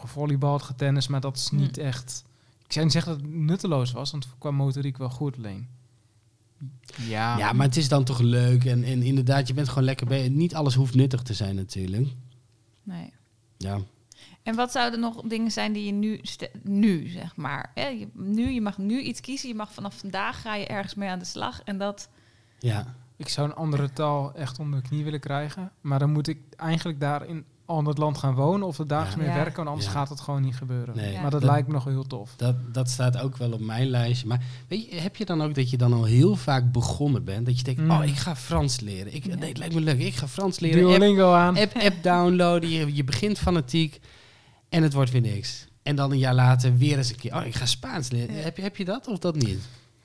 [0.00, 1.56] Gevolleybald, getennis, maar dat is Hm.
[1.56, 2.24] niet echt...
[2.66, 5.68] Ik zou niet zeggen dat het nutteloos was, want qua motoriek wel goed alleen.
[6.96, 8.64] Ja, Ja, maar het is dan toch leuk.
[8.64, 10.28] En, en inderdaad, je bent gewoon lekker bij.
[10.28, 12.08] Niet alles hoeft nuttig te zijn natuurlijk.
[12.82, 13.12] Nee.
[13.56, 13.78] Ja.
[14.42, 17.86] En wat zouden nog dingen zijn die je nu, ste- nu zeg maar, hè?
[17.86, 21.08] Je, nu, je mag nu iets kiezen, je mag vanaf vandaag ga je ergens mee
[21.08, 22.08] aan de slag en dat,
[22.58, 22.94] Ja.
[23.16, 25.72] ik zou een andere taal echt onder de knie willen krijgen.
[25.80, 27.00] Maar dan moet ik eigenlijk
[27.70, 29.20] in al dat land gaan wonen of er dagelijks Ja.
[29.20, 29.34] mee Ja.
[29.36, 29.92] werken, want anders Ja.
[29.92, 30.96] gaat het gewoon niet gebeuren.
[30.96, 31.12] Nee.
[31.12, 31.20] Ja.
[31.20, 32.32] Maar dat Dat- lijkt me nog heel tof.
[32.36, 34.26] Dat, dat staat ook wel op mijn lijstje.
[34.26, 37.46] Maar weet je, heb je dan ook dat je dan al heel vaak begonnen bent?
[37.46, 37.90] Dat je denkt, Mm.
[37.90, 39.14] oh, ik ga Frans leren.
[39.14, 39.34] Ik, Ja.
[39.34, 39.98] Nee, het lijkt me leuk.
[39.98, 40.82] Ik ga Frans leren.
[40.84, 41.56] App, Duolingo aan.
[41.56, 42.70] app, app downloaden.
[42.70, 44.00] Je, je begint fanatiek.
[44.68, 45.66] En het wordt weer niks.
[45.82, 47.34] En dan een jaar later weer eens een keer.
[47.36, 48.34] Oh, ik ga Spaans leren.
[48.36, 48.40] Ja.
[48.42, 49.60] Heb, je, heb je dat of dat niet?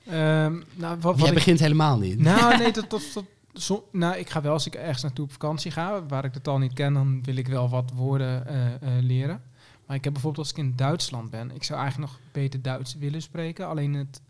[0.06, 2.18] Ehm, nou, wat, Of wat jij ik, begint helemaal niet.
[2.18, 3.24] nou, nee, dat, dat, dat,
[3.56, 6.40] zo- nou, ik ga wel als ik ergens naartoe op vakantie ga, waar ik de
[6.40, 9.42] taal niet ken, dan wil ik wel wat woorden eh, eh, leren.
[9.86, 12.94] Maar ik heb bijvoorbeeld als ik in Duitsland ben, ik zou eigenlijk nog beter Duits
[12.94, 13.66] willen spreken.
[13.66, 14.20] Alleen het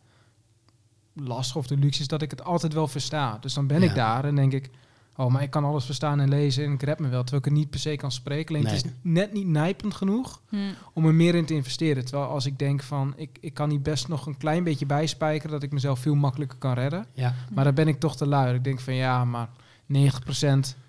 [1.13, 3.39] lastige of de luxe is dat ik het altijd wel versta.
[3.41, 3.89] Dus dan ben Ja.
[3.89, 4.71] ik daar en denk ik,
[5.17, 7.23] oh, maar ik kan alles verstaan en lezen en ik red me wel.
[7.23, 8.55] Terwijl ik het niet per se kan spreken.
[8.55, 10.57] Alleen het is net niet nijpend genoeg hm,
[10.93, 12.05] om er meer in te investeren.
[12.05, 15.53] Terwijl als ik denk van, ik, ik kan hier best nog een klein beetje bijspijkeren,
[15.53, 17.07] dat ik mezelf veel makkelijker kan redden.
[17.13, 17.35] Ja.
[17.55, 18.55] Maar dan ben ik toch te lui.
[18.55, 19.49] Ik denk van ja, maar
[19.93, 19.97] 90%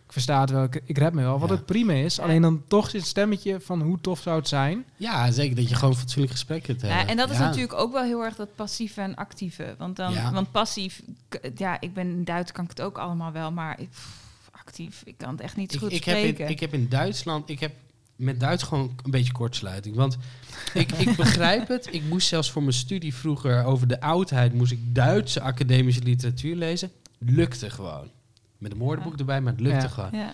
[0.07, 1.39] ik versta het wel, ik, ik red me wel.
[1.39, 1.55] Wat Ja.
[1.55, 2.19] het prima is.
[2.19, 4.85] Alleen dan toch zit het stemmetje van hoe tof zou het zijn.
[4.95, 5.55] ja, zeker.
[5.55, 6.99] Dat je gewoon fatsoenlijk gesprek kunt hebben.
[6.99, 7.43] Ja, en dat is Ja.
[7.45, 9.75] natuurlijk ook wel heel erg dat passieve en actieve.
[9.77, 10.31] Want, dan, Ja.
[10.31, 11.01] want passief,
[11.55, 15.01] ja, ik ben in Duits, kan ik het ook allemaal wel, maar ik, pff, actief,
[15.05, 16.45] ik kan het echt niet zo Ik, goed ik, heb spreken.
[16.45, 17.71] in, ik heb in Duitsland, ik heb
[18.15, 19.95] met Duits gewoon een beetje kortsluiting.
[19.95, 20.17] Want
[20.73, 21.87] ik, ik begrijp het.
[21.93, 26.55] Ik moest zelfs voor mijn studie vroeger over de oudheid, moest ik Duitse academische literatuur
[26.55, 26.91] lezen.
[27.19, 28.09] Lukte gewoon.
[28.57, 30.09] Met een woordenboek erbij, maar het lukte gewoon.
[30.13, 30.33] ja.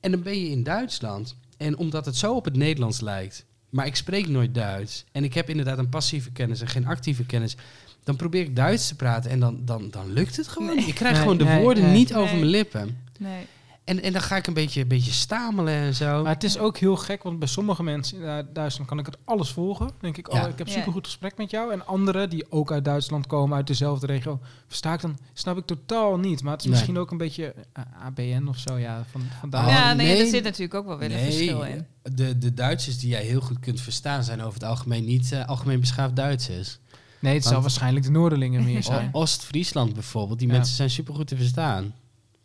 [0.00, 1.36] En dan ben je in Duitsland.
[1.56, 5.04] En omdat het zo op het Nederlands lijkt, maar ik spreek nooit Duits.
[5.12, 7.56] En ik heb inderdaad een passieve kennis en geen actieve kennis.
[8.04, 10.76] Dan probeer ik Duits te praten en dan, dan, dan lukt het gewoon.
[10.76, 10.86] Nee.
[10.86, 12.98] Ik krijg Nee, gewoon de nee, woorden niet over mijn lippen.
[13.18, 13.46] Nee.
[13.86, 16.22] En, en dan ga ik een beetje, een beetje stamelen en zo.
[16.22, 19.06] Maar het is ook heel gek, want bij sommige mensen in eh, Duitsland kan ik
[19.06, 19.86] het alles volgen.
[19.86, 20.46] Dan denk ik, oh, Ja.
[20.46, 20.72] ik heb Ja.
[20.72, 21.72] super goed gesprek met jou.
[21.72, 25.66] En anderen die ook uit Duitsland komen, uit dezelfde regio, versta ik dan, snap ik
[25.66, 26.42] totaal niet.
[26.42, 26.74] Maar het is Nee.
[26.76, 29.66] misschien ook een beetje eh, ABN of zo, ja, van, vandaar.
[29.66, 30.20] Oh, ja, nee, nee.
[30.20, 31.86] er zit natuurlijk ook wel weer een verschil in.
[32.02, 35.46] De, de Duitsers die jij heel goed kunt verstaan zijn over het algemeen niet eh,
[35.48, 36.78] algemeen beschaafd Duitsers.
[37.18, 39.08] Nee, het zal waarschijnlijk de Noorderlingen meer zijn.
[39.12, 40.54] O- Oost-Friesland bijvoorbeeld, die Ja.
[40.54, 41.94] mensen zijn supergoed te verstaan.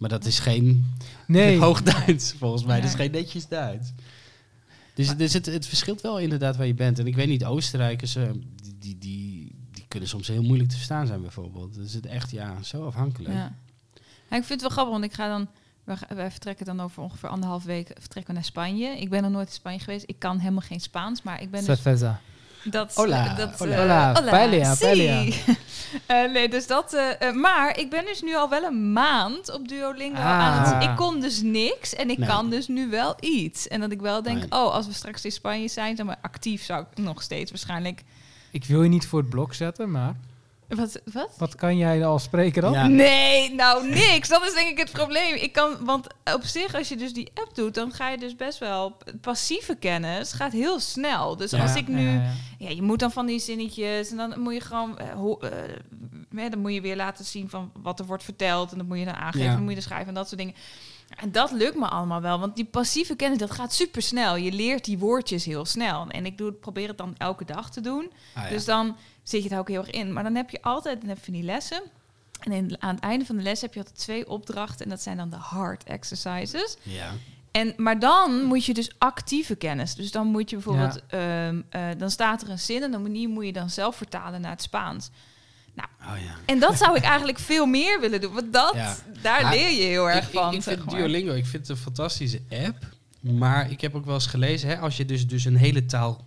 [0.02, 0.94] Maar dat is geen
[1.28, 2.82] Nee, hoog Duits volgens mij.
[2.82, 3.94] Dat is geen netjes Duits.
[4.94, 7.00] Dus, dus het, het verschilt wel inderdaad waar je bent.
[7.00, 8.24] En ik weet niet, Oostenrijkers, eh,
[8.64, 11.74] die, die, die, die kunnen soms heel moeilijk te verstaan zijn bijvoorbeeld.
[11.74, 13.34] Dus het echt, ja, zo afhankelijk.
[13.34, 13.56] Ja.
[14.30, 15.48] Ja, ik vind het wel grappig, want ik ga dan...
[16.16, 18.88] Wij vertrekken dan over ongeveer anderhalf week vertrekken we naar Spanje.
[18.88, 20.04] Ik ben nog nooit in Spanje geweest.
[20.08, 22.22] Ik kan helemaal geen Spaans, maar ik ben dus Cerveza.
[22.63, 23.76] Dat, Hola, dat, hola.
[23.76, 24.84] eh, Hola, paella, si.
[24.86, 25.24] paella.
[26.06, 26.93] Eh, nee, dus dat...
[26.93, 30.26] eh, eh, maar ik ben dus nu al wel een maand op Duolingo Ah.
[30.26, 30.84] aan het...
[30.89, 32.28] Ik kon dus niks en ik Nee.
[32.30, 33.67] kan dus nu wel iets.
[33.67, 34.45] En dat ik wel denk, Nee.
[34.52, 38.04] oh, als we straks in Spanje zijn, zeg maar actief zou ik nog steeds waarschijnlijk...
[38.52, 40.15] Ik wil je niet voor het blok zetten, maar
[40.76, 41.02] Wat?
[41.14, 41.30] wat?
[41.38, 42.72] wat kan jij al spreken dan?
[42.74, 42.88] Ja.
[42.88, 44.28] Nee, nou niks.
[44.30, 45.36] Dat is denk ik het probleem.
[45.36, 48.36] Ik kan, want op zich, als je dus die app doet, dan ga je dus
[48.36, 51.38] best wel passieve kennis gaat heel snel.
[51.38, 51.62] Dus Ja.
[51.62, 52.70] als ik nu, Ja, ja, ja.
[52.70, 54.98] je moet dan van die zinnetjes en dan moet je gewoon,
[56.36, 59.00] hè, dan moet je weer laten zien van wat er wordt verteld en dan moet
[59.00, 59.54] je dan aangeven, Ja.
[59.54, 60.56] dan moet je er schrijven en dat soort dingen.
[61.20, 64.36] En dat lukt me allemaal wel, want die passieve kennis, dat gaat super snel.
[64.36, 66.08] Je leert die woordjes heel snel.
[66.08, 68.12] En ik doe, het- probeer het dan elke dag te doen.
[68.36, 68.50] Ah, ja.
[68.50, 70.14] Dus dan zit je er ook heel erg in.
[70.14, 71.82] Maar dan heb je altijd dan heb je van die lessen.
[72.40, 74.86] En in, aan het einde van de les heb je altijd twee opdrachten.
[74.86, 76.78] En dat zijn dan de hard exercises.
[76.84, 77.12] ja.
[77.52, 79.96] En, maar dan moet je dus actieve kennis.
[79.96, 81.02] Dus dan moet je bijvoorbeeld...
[81.08, 83.96] ehm, eh, dan staat er een zin en dan moet, die moet je dan zelf
[83.96, 85.10] vertalen naar het Spaans.
[86.02, 86.36] Oh, ja.
[86.46, 88.34] En dat zou ik eigenlijk veel meer willen doen.
[88.34, 88.96] Want dat, Ja.
[89.22, 90.54] daar Maar leer je heel erg ik, van.
[90.54, 90.96] Ik, vind maar.
[90.96, 92.78] Duolingo, ik vind het een fantastische app.
[93.20, 96.26] Maar ik heb ook wel eens gelezen, hè, als je dus, dus een hele taal,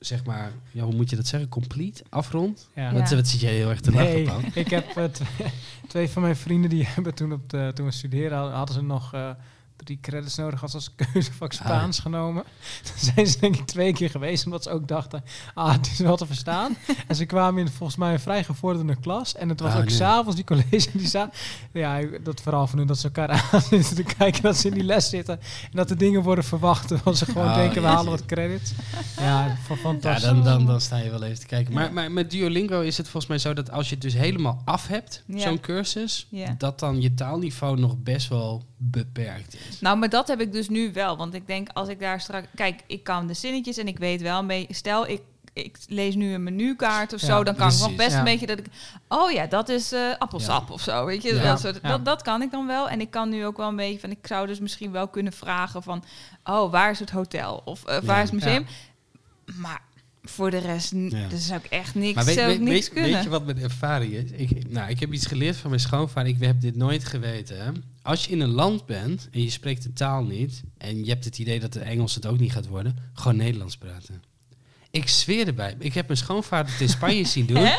[0.00, 2.68] zeg maar, ja, hoe moet je dat zeggen, complete, afrondt.
[2.74, 2.82] Ja.
[2.82, 2.92] Ja.
[2.92, 4.44] Wat, wat zit jij heel erg te lachen Nee, van?
[4.54, 5.28] ik heb eh, twee,
[5.88, 8.82] twee van mijn vrienden die hebben toen, op de, toen we studeerden, hadden- hadden ze
[8.82, 9.30] nog eh,
[9.84, 12.42] drie credits nodig als als keuzevak Spaans genomen.
[12.86, 15.98] Toen zijn ze denk ik twee keer geweest, omdat ze ook dachten, ah, het is
[15.98, 16.76] wel te verstaan.
[17.08, 19.34] en ze kwamen in volgens mij een vrij gevorderde klas.
[19.34, 19.94] En het was Oh, ook nee.
[19.94, 21.38] s'avonds, die college, die zaten...
[21.72, 24.74] Ja, dat verhaal van hun, dat ze elkaar aan zitten te kijken, dat ze in
[24.74, 25.40] die les zitten.
[25.40, 28.72] En dat de dingen worden verwacht, terwijl ze gewoon Oh, denken, we halen wat credits.
[29.18, 30.22] Ja, van Ja, fantastisch.
[30.28, 31.74] dan, dan, dan sta je wel even te kijken.
[31.74, 34.62] Maar, maar met Duolingo is het volgens mij zo dat als je het dus helemaal
[34.64, 35.38] af hebt, Ja.
[35.40, 36.54] zo'n cursus, Ja.
[36.58, 39.80] dat dan je taalniveau nog best wel beperkt is.
[39.80, 41.16] Nou, maar dat heb ik dus nu wel.
[41.16, 42.46] Want ik denk, als ik daar straks...
[42.54, 44.74] Kijk, ik kan de zinnetjes en ik weet wel een beetje...
[44.74, 45.20] Stel, ik,
[45.52, 47.44] ik lees nu een menukaart of Ja, zo...
[47.44, 48.18] dan kan ik nog best ja.
[48.18, 48.66] een beetje dat ik...
[49.08, 50.74] Oh ja, dat is eh, appelsap Ja.
[50.74, 51.38] of zo, weet je?
[51.40, 52.88] Dat, soort, dat, dat kan ik dan wel.
[52.88, 54.10] En ik kan nu ook wel een beetje van...
[54.10, 56.04] Ik zou dus misschien wel kunnen vragen van...
[56.44, 57.62] Oh, waar is het hotel?
[57.64, 58.66] Of eh, waar is het museum?
[59.54, 59.82] Maar
[60.28, 60.92] voor de rest...
[60.92, 61.28] Ja.
[61.28, 63.12] Dus zou ik echt niks, Maar weet, zou ik weet, niks weet, kunnen.
[63.12, 64.30] weet je wat mijn ervaring is?
[64.30, 66.30] Ik, nou, ik heb iets geleerd van mijn schoonvader.
[66.30, 67.64] Ik heb dit nooit geweten.
[67.64, 67.70] Hè?
[68.02, 70.62] Als je in een land bent en je spreekt de taal niet...
[70.78, 72.96] en je hebt het idee dat de Engels het ook niet gaat worden...
[73.12, 74.22] gewoon Nederlands praten.
[74.90, 75.74] Ik zweer erbij.
[75.78, 77.68] Ik heb mijn schoonvader het in Spanje zien doen.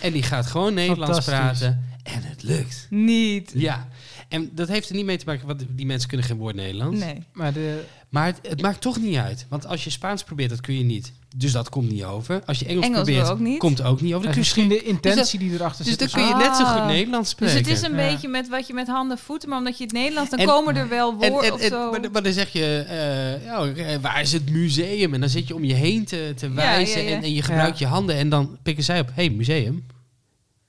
[0.00, 1.84] En die gaat gewoon Nederlands praten.
[2.02, 2.86] En het lukt.
[2.90, 3.52] Niet.
[3.54, 3.88] Ja.
[4.28, 7.00] En dat heeft er niet mee te maken, want die mensen kunnen geen woord Nederlands.
[7.00, 7.22] Nee.
[7.32, 7.84] Maar de,
[8.16, 9.46] Maar het, het maakt toch niet uit.
[9.48, 11.12] Want als je Spaans probeert, dat kun je niet.
[11.36, 12.42] Dus dat komt niet over.
[12.46, 13.58] Als je Engels, Engels probeert, wil ook niet.
[13.58, 14.26] komt ook niet over.
[14.26, 15.98] dat Dan is kun je misschien de intentie die erachter dus zit.
[15.98, 16.86] dan of kun je net zo goed Ah.
[16.86, 17.56] Nederlands Dus spreken.
[17.56, 18.10] het is een Ja.
[18.10, 20.76] beetje met wat je met handen voeten, maar omdat je het Nederlands, dan En- komen
[20.76, 21.90] er wel En, woorden en, of en- zo.
[21.90, 25.14] maar, dan- maar dan zeg je, eh, ja, eh, waar is het museum?
[25.14, 27.16] En dan zit je om je heen te, te wijzen ja, ja.
[27.16, 28.16] En, en je gebruikt je handen.
[28.16, 29.86] En dan pikken zij op, hey, museum.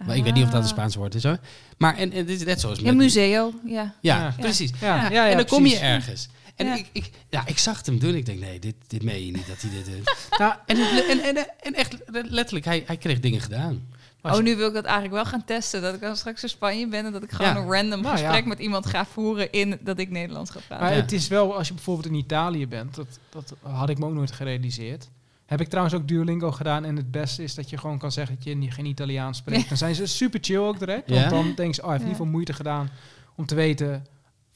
[0.05, 0.67] Maar ik weet niet of dat een.
[0.67, 1.37] Spaans woord is hoor.
[1.77, 2.95] Maar en, en dit is net zoals Ja, met...
[2.95, 3.93] museo, ja.
[4.01, 4.33] Ja, Ja.
[4.39, 4.69] precies.
[4.81, 5.01] Ja, Ja.
[5.03, 6.27] ja, ja, en dan kom je ergens.
[6.57, 6.75] En Ja.
[6.75, 8.15] ik, ik, ja, ik zag het hem doen.
[8.15, 10.15] Ik denk, nee, dit, dit meen je niet dat hij dit doet.
[10.39, 10.77] Nou, en,
[11.09, 13.95] en, en, en, echt letterlijk, hij, hij kreeg dingen gedaan.
[14.21, 15.81] Als Oh, nu wil ik dat eigenlijk wel gaan testen.
[15.81, 17.57] Dat ik dan straks in Spanje ben en dat ik gewoon Ja.
[17.59, 18.47] een random Nou, gesprek ja.
[18.47, 20.85] met iemand ga voeren in dat ik Nederlands ga praten.
[20.85, 21.01] Maar Ja.
[21.01, 24.13] het is wel, als je bijvoorbeeld in Italië bent, dat, dat had ik me ook
[24.13, 25.09] nooit gerealiseerd.
[25.45, 28.35] Heb ik trouwens ook Duolingo gedaan en het beste is dat je gewoon kan zeggen
[28.35, 29.67] dat je niet- geen Italiaans spreekt.
[29.69, 31.29] Dan zijn ze super chill ook direct, want Ja?
[31.29, 32.89] dan denken ze, oh, hij heeft ieder geval moeite gedaan
[33.35, 34.05] om te weten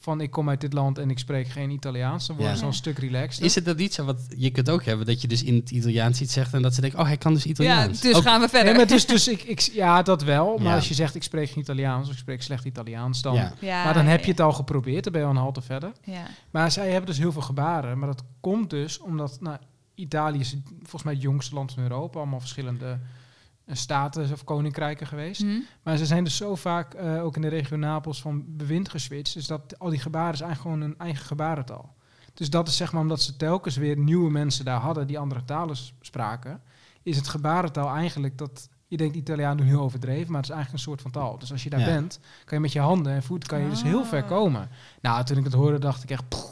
[0.02, 2.26] van ik kom uit dit land en ik spreek geen Italiaans.
[2.26, 2.58] Dan worden Ja.
[2.58, 3.44] ze al een stuk relaxed.
[3.44, 4.04] Is het dat niet zo?
[4.04, 6.74] Want je kunt ook hebben dat je dus in het Italiaans iets zegt en dat
[6.74, 8.00] ze denken, oh, hij kan dus ja, Italiaans.
[8.00, 8.68] dus Ook- gaan we verder.
[8.68, 10.56] Nee, maar dus, dus ik, ik, ja, dat wel.
[10.58, 10.74] Maar Ja.
[10.74, 13.34] als je zegt ik spreek geen Italiaans of ik spreek slecht Italiaans, dan...
[13.34, 13.52] Ja.
[13.60, 14.32] Ja, maar dan ja, heb je ja.
[14.32, 15.92] het al geprobeerd, dan ben je al een halte verder.
[16.04, 16.26] Ja.
[16.50, 17.98] Maar zij hebben dus heel veel gebaren.
[17.98, 19.56] Maar dat komt dus omdat nou,
[19.94, 22.18] Italië is volgens mij het jongste land van Europa.
[22.18, 22.98] Allemaal verschillende
[23.76, 25.40] staten of koninkrijken geweest.
[25.40, 25.58] Hm?
[25.82, 29.34] Maar ze zijn dus zo vaak eh, ook in de regio Napels van bewind geswitcht.
[29.34, 31.94] Dus dat al die gebaren is eigenlijk gewoon een eigen gebarentaal.
[32.34, 35.44] Dus dat is zeg maar omdat ze telkens weer nieuwe mensen daar hadden die andere
[35.44, 36.60] talen spraken.
[37.02, 38.68] Is het gebarentaal eigenlijk dat...
[38.86, 41.38] Je denkt Italiaan doen heel overdreven, maar het is eigenlijk een soort van taal.
[41.38, 41.86] Dus als je daar Ja.
[41.86, 44.06] bent, kan je met je handen en voeten kan je dus heel Ah.
[44.08, 44.68] ver komen.
[45.00, 46.28] Nou, toen ik het hoorde, dacht ik echt...
[46.28, 46.46] pff,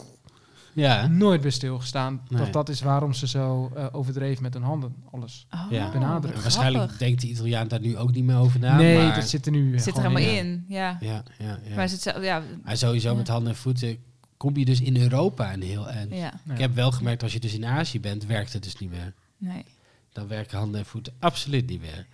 [0.73, 1.07] Ja.
[1.07, 2.21] nooit bij stilgestaan.
[2.29, 2.41] Nee.
[2.43, 5.45] Dat dat is waarom ze zo eh, overdreven met hun handen alles.
[5.51, 5.91] Oh, Ja.
[6.21, 6.97] Waarschijnlijk grappig.
[6.97, 8.75] denkt de Italiaan daar nu ook niet meer over na.
[8.75, 10.35] nee, maar, dat zit er nu Zit er helemaal in.
[10.37, 10.97] in, ja.
[10.99, 11.75] Ja, ja, ja.
[11.75, 13.15] Maar zo, ja, Maar sowieso Ja.
[13.15, 13.97] met handen en voeten
[14.37, 16.11] kom je dus in Europa een heel eind.
[16.11, 16.53] Ja, Ja.
[16.53, 19.13] Ik heb wel gemerkt, als je dus in Azië bent, werkt het dus niet meer.
[19.37, 19.65] nee.
[20.13, 22.05] Dan werken handen en voeten absoluut niet meer.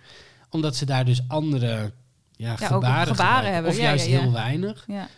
[0.50, 1.92] Omdat ze daar dus andere
[2.36, 3.70] ja, gebaren, gebaren hebben.
[3.70, 4.20] Of Ja, juist ja, ja.
[4.20, 4.84] heel weinig.
[4.86, 5.08] Ja.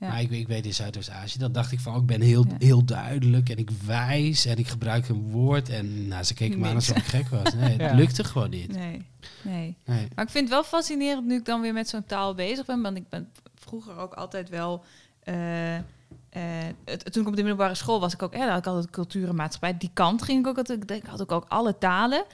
[0.00, 0.08] Ja.
[0.08, 2.54] Maar ik, ik weet in Zuidoost-Azië, dan dacht ik van, oh, ik ben heel, Ja.
[2.58, 5.68] heel duidelijk en ik wijs en ik gebruik een woord.
[5.68, 7.54] En nou, ze keken me aan alsof ik gek was.
[7.54, 7.94] Nee, het Ja.
[7.94, 8.72] lukte gewoon niet.
[8.72, 9.06] Nee,
[9.42, 9.76] nee.
[9.84, 10.08] Nee.
[10.14, 12.82] Maar ik vind het wel fascinerend nu ik dan weer met zo'n taal bezig ben.
[12.82, 14.84] Want ik ben vroeger ook altijd wel...
[15.20, 15.82] eh, eh,
[16.84, 19.28] het- toen ik op de middelbare school was, ik ook, eh, had ik altijd cultuur
[19.28, 19.78] en maatschappij.
[19.78, 20.90] Die kant ging ik ook altijd.
[20.90, 22.24] Ik had ook, ook alle talen.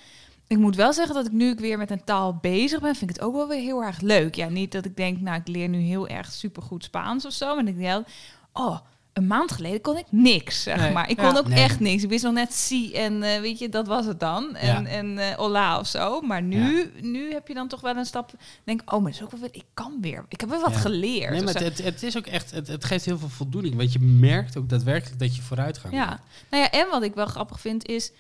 [0.47, 3.11] Ik moet wel zeggen dat ik nu ik weer met een taal bezig ben, vind
[3.11, 4.35] ik het ook wel weer heel erg leuk.
[4.35, 7.47] Ja, niet dat ik denk, nou, ik leer nu heel erg supergoed Spaans of zo.
[7.55, 8.05] Maar ik denk, wel,
[8.53, 8.79] oh,
[9.13, 11.11] een maand geleden kon ik niks, zeg Nee, maar.
[11.11, 11.29] Ik ja.
[11.29, 11.63] kon ook Nee.
[11.63, 12.03] echt niks.
[12.03, 14.55] Ik wist nog net si en eh, weet je, dat was het dan.
[14.57, 14.89] En, Ja.
[14.91, 16.21] en eh hola of zo.
[16.21, 18.33] Maar nu, nu heb je dan toch wel een stap.
[18.65, 20.25] Denk, oh, maar dat is ook wel weer, ik kan weer.
[20.29, 20.79] Ik heb wel wat Ja.
[20.79, 21.31] geleerd.
[21.31, 23.75] Nee, maar het, het, het is ook echt, het, het geeft heel veel voldoening.
[23.77, 27.27] Want je merkt ook daadwerkelijk dat je vooruitgang Ja, nou ja, en wat ik wel
[27.27, 28.13] grappig vind is,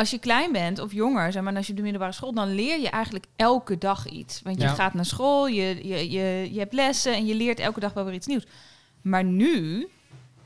[0.00, 2.54] als je klein bent of jonger, zeg maar, als je op de middelbare school, dan
[2.54, 4.40] leer je eigenlijk elke dag iets.
[4.42, 4.74] Want je Ja.
[4.74, 8.04] gaat naar school, je, je, je, je hebt lessen en je leert elke dag wel
[8.04, 8.44] weer iets nieuws.
[9.02, 9.88] Maar nu,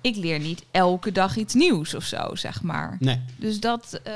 [0.01, 2.97] ik leer niet elke dag iets nieuws of zo, zeg maar.
[3.01, 4.01] Nee, Dus dat.
[4.05, 4.13] eh,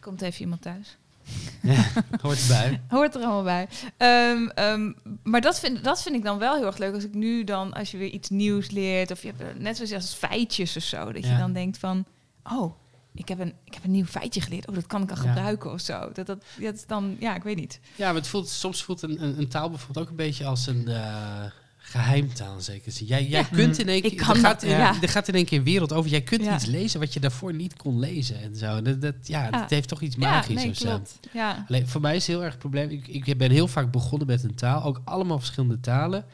[0.00, 0.96] komt even iemand thuis.
[2.20, 2.80] hoort erbij.
[2.88, 3.68] Hoort er allemaal bij.
[3.96, 6.94] Ehm, ehm, maar dat vind, dat vind ik dan wel heel erg leuk.
[6.94, 9.76] Als ik nu dan, als je weer iets nieuws leert, of je hebt eh, net
[9.76, 11.38] zoals als feitjes of zo, dat je Ja.
[11.38, 12.04] dan denkt van,
[12.52, 12.72] oh,
[13.14, 14.68] ik heb, een, ik heb een nieuw feitje geleerd.
[14.68, 15.22] Oh, dat kan ik al Ja.
[15.22, 16.00] gebruiken of zo.
[16.12, 17.80] Dat, dat, dat is dan, ja, ik weet niet.
[17.96, 20.66] Ja, maar het voelt, soms voelt een, een, een taal bijvoorbeeld ook een beetje als
[20.66, 21.44] een eh,
[21.78, 22.60] geheimtaal.
[22.60, 22.80] zin.
[22.84, 23.42] Jij, jij Ja.
[23.56, 24.28] kunt in één Ik keer.
[24.30, 24.94] er, gaat, ja.
[25.02, 26.10] er gaat in één keer een wereld over.
[26.10, 26.54] Jij kunt Ja.
[26.54, 28.40] iets lezen wat je daarvoor niet kon lezen.
[28.40, 28.82] En zo.
[28.82, 29.50] Dat, dat, ja, Ja.
[29.50, 30.88] dat heeft toch iets Ja, magisch nee, of zo.
[30.88, 31.18] klopt.
[31.32, 31.64] Ja.
[31.68, 32.90] Alleen voor mij is het heel erg het probleem.
[32.90, 36.24] Ik, ik ben heel vaak begonnen met een taal, ook allemaal verschillende talen.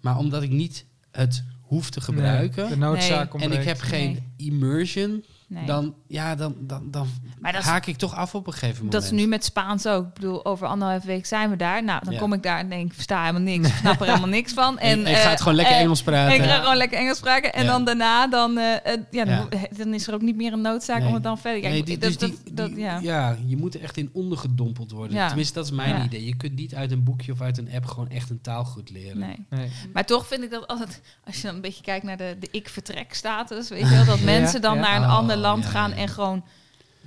[0.00, 3.42] Maar omdat ik niet het hoef te gebruiken Nee, de noodzaak Nee.
[3.48, 5.66] en ik heb geen immersion, Nee.
[5.66, 7.08] dan, ja, dan, dan, dan
[7.40, 8.92] maar dat is, haak ik toch af op een gegeven moment.
[8.92, 10.06] dat is nu met Spaans ook.
[10.06, 11.84] Ik bedoel, over anderhalf week zijn we daar.
[11.84, 12.18] Nou, dan Ja.
[12.18, 13.68] kom ik daar en denk, ik versta helemaal niks.
[13.68, 14.78] Ik snap er helemaal niks van.
[14.78, 16.34] En, En, ik ga eh, het gewoon lekker eh, Engels praten.
[16.34, 17.52] En ik ga gewoon lekker Engels spraken.
[17.52, 17.70] En Ja.
[17.70, 19.66] dan daarna, dan, eh, eh, ja, dan, Ja.
[19.76, 21.08] dan is er ook niet meer een noodzaak Nee.
[21.08, 21.62] om het dan verder...
[21.62, 22.98] Ja, Nee, ik- die, dat- dus dat- die, dat- die- ja.
[23.02, 23.36] ja.
[23.46, 25.16] je moet er echt in ondergedompeld worden.
[25.16, 25.26] Ja.
[25.26, 26.04] Tenminste, dat is mijn Ja.
[26.04, 26.24] idee.
[26.24, 28.90] Je kunt niet uit een boekje of uit een app gewoon echt een taal goed
[28.90, 29.18] leren.
[29.18, 29.46] Nee.
[29.50, 29.70] Nee.
[29.92, 32.48] Maar toch vind ik dat altijd, als je dan een beetje kijkt naar de, de
[32.50, 34.80] ik-vertrek-status, weet je wel, dat mensen dan ja.
[34.80, 35.96] naar een Oh, ander land ja, gaan ja.
[35.96, 36.44] en gewoon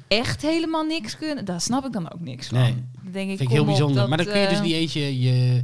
[0.08, 2.58] echt helemaal niks kunnen, daar snap ik dan ook niks van.
[2.60, 2.76] Nee.
[3.12, 3.96] Denk ik, Vind ik heel bijzonder.
[3.96, 5.64] dat, maar dan kun je dus eh, niet eentje je,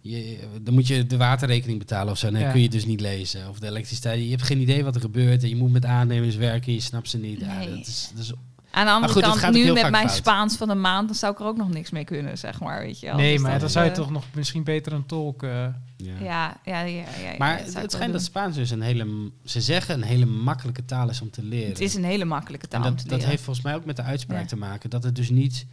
[0.00, 2.30] je, dan moet je de waterrekening betalen of zo.
[2.30, 2.50] Ja.
[2.50, 3.48] kun je dus niet lezen.
[3.48, 4.22] Of de elektriciteit.
[4.22, 5.42] Je hebt geen idee wat er gebeurt.
[5.42, 6.72] En je moet met aannemers werken.
[6.72, 7.40] Je snapt ze niet.
[7.40, 7.68] Ja, Nee.
[7.68, 8.32] dat is, dat is,
[8.78, 10.16] Aan de andere goed, dat kant, nu met mijn fout.
[10.16, 12.80] Spaans van een maand, dan zou ik er ook nog niks mee kunnen, zeg maar,
[12.80, 13.12] weet je.
[13.12, 15.42] Nee, Dus maar dat, dan zou je eh, toch nog misschien beter een tolk...
[15.42, 15.50] eh,
[15.96, 16.12] ja.
[16.22, 16.80] Ja, ja, ja.
[16.86, 19.30] ja, ja, Maar dat het, schijnt dat Spaans dus een hele...
[19.44, 21.68] Ze zeggen een hele makkelijke taal is om te leren.
[21.68, 23.30] Het is een hele makkelijke taal En om dat, te dat leren.
[23.30, 24.46] heeft volgens mij ook met de uitspraak Ja.
[24.46, 24.90] te maken.
[24.90, 25.66] Dat het dus niet...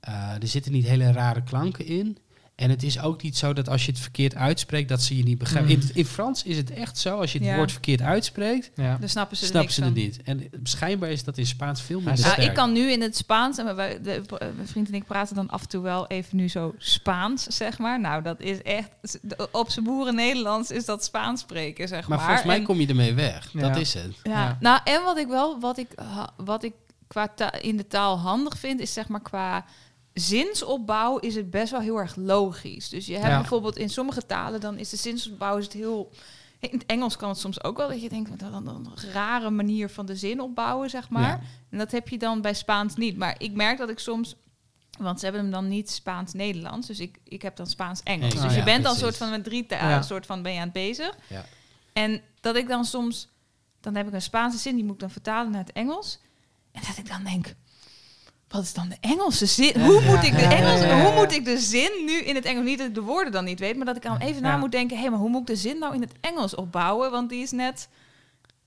[0.00, 2.18] eh, er zitten niet hele rare klanken in.
[2.62, 5.22] En het is ook niet zo dat als je het verkeerd uitspreekt, dat ze je
[5.22, 5.74] niet begrijpen.
[5.74, 5.80] Mm.
[5.80, 7.56] In, in Frans is het echt zo, als je het Ja.
[7.56, 8.96] woord verkeerd uitspreekt, ja.
[9.00, 10.22] Daar snappen ze snappen ze het niet.
[10.22, 12.48] En schijnbaar is dat in Spaans veel minder Ja, sterk.
[12.48, 14.22] ik kan nu in het Spaans, en wij, de,
[14.56, 17.78] mijn vriend en ik praten dan af en toe wel even nu zo Spaans, zeg
[17.78, 18.00] maar.
[18.00, 18.90] Nou, dat is echt,
[19.50, 22.18] op zijn boeren Nederlands is dat Spaans spreken, zeg maar.
[22.18, 23.48] maar volgens mij En- kom je ermee weg.
[23.52, 23.60] Ja.
[23.60, 24.14] Dat is het.
[24.22, 24.30] ja.
[24.32, 24.56] Ja.
[24.60, 25.88] Nou, en wat ik wel, wat ik,
[26.36, 26.72] wat ik
[27.06, 29.64] qua ta- in de taal handig vind, is zeg maar qua
[30.14, 32.88] zinsopbouw is het best wel heel erg logisch.
[32.88, 33.38] Dus je hebt Ja.
[33.38, 36.10] bijvoorbeeld in sommige talen, dan is de zinsopbouw is het heel...
[36.60, 39.50] In het Engels kan het soms ook wel dat je denkt, wat dan een rare
[39.50, 41.22] manier van de zin opbouwen, zeg maar.
[41.22, 41.40] Ja.
[41.70, 43.16] En dat heb je dan bij Spaans niet.
[43.16, 44.34] Maar ik merk dat ik soms...
[44.98, 46.86] Want ze hebben hem dan niet Spaans-Nederlands.
[46.86, 48.32] Dus ik, ik heb dan Spaans-Engels.
[48.32, 50.02] Engels, dus ja, je bent dan soort van met drie talen Ja.
[50.02, 51.16] soort van ben je aan het bezig.
[51.28, 51.44] Ja.
[51.92, 53.28] En dat ik dan soms...
[53.80, 56.18] Dan heb ik een Spaanse zin, die moet ik dan vertalen naar het Engels.
[56.72, 57.54] En dat ik dan denk...
[58.52, 59.80] Wat is dan de Engelse zin?
[59.80, 62.64] Hoe moet ik de Engelse, hoe moet ik de zin nu in het Engels?
[62.64, 64.72] Niet dat ik de woorden dan niet weet, maar dat ik dan even na moet
[64.72, 67.10] denken: hé, maar hoe moet ik de zin nou in het Engels opbouwen?
[67.10, 67.88] Want die is net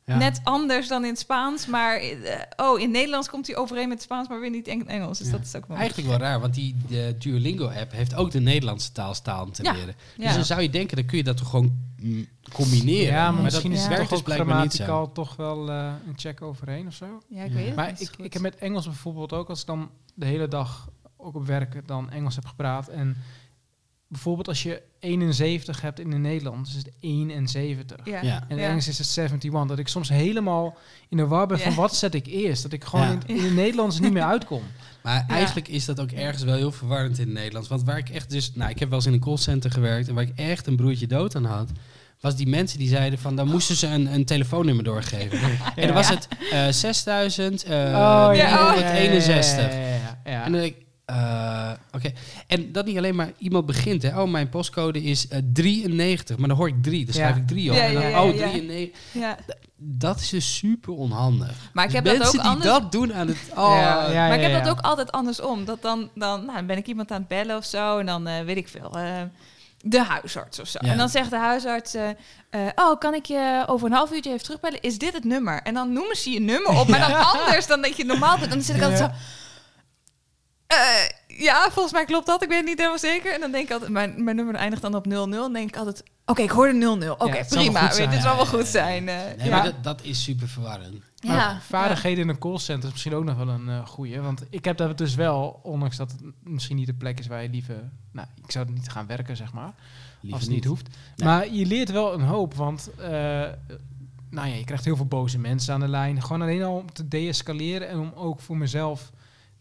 [0.06, 0.18] Ja.
[0.18, 1.66] net anders dan in het Spaans.
[1.68, 4.88] Maar eh, oh, in Nederlands komt hij overeen met het Spaans, maar weer niet in
[4.88, 5.18] Engels.
[5.18, 5.34] Dus Ja.
[5.34, 5.78] dat is ook wel.
[5.78, 9.72] Eigenlijk wel raar, want die de Duolingo-app heeft ook de Nederlandse taal staan te Ja.
[9.74, 9.96] leren.
[10.18, 10.26] Ja.
[10.26, 13.14] Dus dan zou je denken, dan kun je dat toch gewoon mm, combineren.
[13.14, 14.84] Ja, maar misschien dat is werkt het dus toch ook blijkbaar niet zo.
[14.84, 17.06] grammaticaal toch wel eh, een check overheen of zo.
[17.28, 17.56] Ja, ik Ja.
[17.56, 17.76] weet het.
[17.76, 21.36] Maar ik, ik heb met Engels bijvoorbeeld ook, als ik dan de hele dag ook
[21.36, 22.88] op werk dan Engels heb gepraat.
[22.88, 23.18] En
[24.16, 27.98] bijvoorbeeld als je 71 hebt in het Nederlands, is het 71.
[28.04, 28.22] Ja.
[28.22, 28.44] Ja.
[28.48, 28.64] En in.
[28.64, 29.66] Engels is het 71.
[29.70, 30.78] Dat ik soms helemaal
[31.10, 31.78] in de war ben van Ja.
[31.78, 32.64] wat zet ik eerst.
[32.64, 33.18] Dat ik gewoon Ja.
[33.26, 34.62] in, in het Nederlands niet meer uitkom.
[35.04, 35.34] Maar Ja.
[35.36, 37.68] eigenlijk is dat ook ergens wel heel verwarrend in het Nederlands.
[37.70, 38.52] Want waar ik echt dus...
[38.54, 40.08] Nou, ik heb wel eens in een callcenter gewerkt...
[40.08, 41.70] en waar ik echt een broertje dood aan had...
[42.20, 43.36] was die mensen die zeiden van...
[43.36, 45.40] dan moesten ze een, een telefoonnummer doorgeven.
[45.76, 49.64] En dan was het eh 6000 eh Oh, ja, 961.
[49.74, 49.88] Ja, ja, ja,
[50.26, 50.44] ja, ja.
[50.44, 52.12] En dan denk ik, eh, oké.
[52.48, 54.22] En dat niet alleen maar iemand begint, hè.
[54.22, 57.22] Oh, mijn postcode is eh, 93, maar dan hoor ik 3, dan Ja.
[57.22, 57.76] schrijf ik 3 op.
[57.76, 58.50] Ja, en dan, ja, ja, oh, ja.
[58.50, 59.00] 93.
[59.12, 59.38] Ja.
[59.78, 61.70] Dat is dus super onhandig.
[61.74, 62.72] Maar ik Dus heb dat mensen ook die anders.
[62.72, 63.38] dat doen aan het...
[63.56, 65.66] Oh, maar ik heb dat ook altijd andersom.
[65.66, 67.98] Dat dan, dan, nou, dan ben ik iemand aan het bellen of zo.
[67.98, 68.98] En dan eh, weet ik veel.
[69.82, 70.80] de huisarts of zo.
[70.82, 70.92] Ja.
[70.92, 71.96] En dan zegt de huisarts...
[72.76, 74.82] oh, kan ik je over een half uurtje even terugbellen?
[74.82, 75.62] Is dit het nummer?
[75.64, 76.88] En dan noemen ze je nummer op.
[76.88, 78.44] Maar dan anders dan dat je normaal doet.
[78.48, 79.10] En dan zit ik altijd zo...
[80.68, 80.78] eh,
[81.28, 82.42] ja, volgens mij klopt dat.
[82.44, 83.34] Ik weet het niet helemaal zeker.
[83.34, 83.92] En dan denk ik altijd...
[83.92, 85.28] Mijn, mijn nummer eindigt dan op 00.
[85.32, 86.04] Dan denk ik altijd...
[86.26, 87.12] Oké, ik hoorde 00.
[87.14, 87.82] Oké, het prima.
[87.82, 88.22] Weet, dit zijn.
[88.22, 89.10] zal wel goed zijn.
[89.10, 89.50] eh, Nee, ja.
[89.56, 91.04] maar dat, dat is super verwarrend.
[91.26, 94.20] Maar vaardigheden in een callcenter is misschien ook nog wel een eh goeie.
[94.20, 97.44] Want ik heb dat dus wel, ondanks dat het misschien niet de plek is waar
[97.44, 97.90] je liever...
[98.12, 99.74] Nou, ik zou er niet gaan werken, zeg maar.
[100.20, 100.88] Liever als het niet hoeft.
[101.16, 101.28] Nee.
[101.28, 102.90] Maar je leert wel een hoop, want...
[102.98, 103.10] eh,
[104.30, 106.22] nou ja, je krijgt heel veel boze mensen aan de lijn.
[106.22, 109.12] Gewoon alleen al om te deescaleren en om ook voor mezelf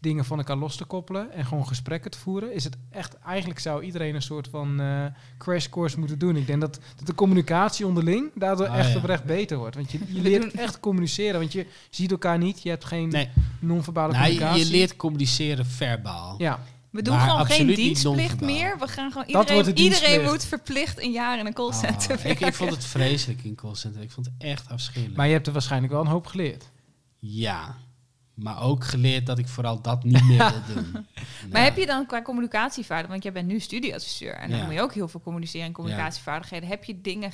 [0.05, 3.59] dingen van elkaar los te koppelen en gewoon gesprekken te voeren, is het echt, eigenlijk
[3.59, 5.05] zou iedereen een soort van eh
[5.37, 6.35] crash course moeten doen.
[6.35, 8.97] Ik denk dat, dat de communicatie onderling daardoor Ah, echt ja.
[8.97, 9.75] oprecht beter wordt.
[9.75, 13.29] Want je, je leert echt communiceren, want je ziet elkaar niet, je hebt geen Nee,
[13.59, 14.65] non-verbale nou, je, communicatie.
[14.65, 16.35] je leert communiceren verbaal.
[16.37, 18.77] Ja, We doen Maar gewoon geen dienstplicht meer.
[18.79, 22.25] We gaan gewoon Dat wordt iedereen, iedereen moet verplicht een jaar in een callcenter Oh,
[22.25, 24.01] ik, ik vond het vreselijk in callcenter.
[24.01, 25.17] Ik vond het echt afschuwelijk.
[25.17, 26.71] maar je hebt er waarschijnlijk wel een hoop geleerd.
[27.19, 27.75] Ja,
[28.35, 31.05] maar ook geleerd dat ik vooral dat niet meer wil doen.
[31.51, 34.65] Maar heb je dan qua communicatievaardigheden, want jij bent nu studieadviseur en dan Ja.
[34.65, 36.69] moet je ook heel veel communiceren en communicatievaardigheden.
[36.69, 37.31] Heb je dingen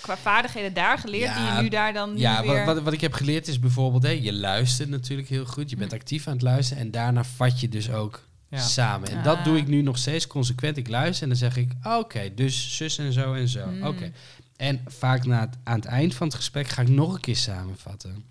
[0.00, 2.64] qua vaardigheden daar geleerd die je nu daar dan Ja, weer...
[2.64, 5.70] wat, wat, wat ik heb geleerd is bijvoorbeeld, je luistert natuurlijk heel goed.
[5.70, 8.58] Je bent actief aan het luisteren en daarna vat je dus ook Ja.
[8.58, 9.08] samen.
[9.08, 9.24] En Ah.
[9.24, 10.76] dat doe ik nu nog steeds consequent.
[10.76, 13.66] Ik luister en dan zeg ik, oké, dus zus en zo en zo.
[13.66, 13.82] Mm.
[13.86, 14.12] Oké.
[14.56, 17.36] En vaak na het, aan het eind van het gesprek ga ik nog een keer
[17.36, 18.24] samenvatten.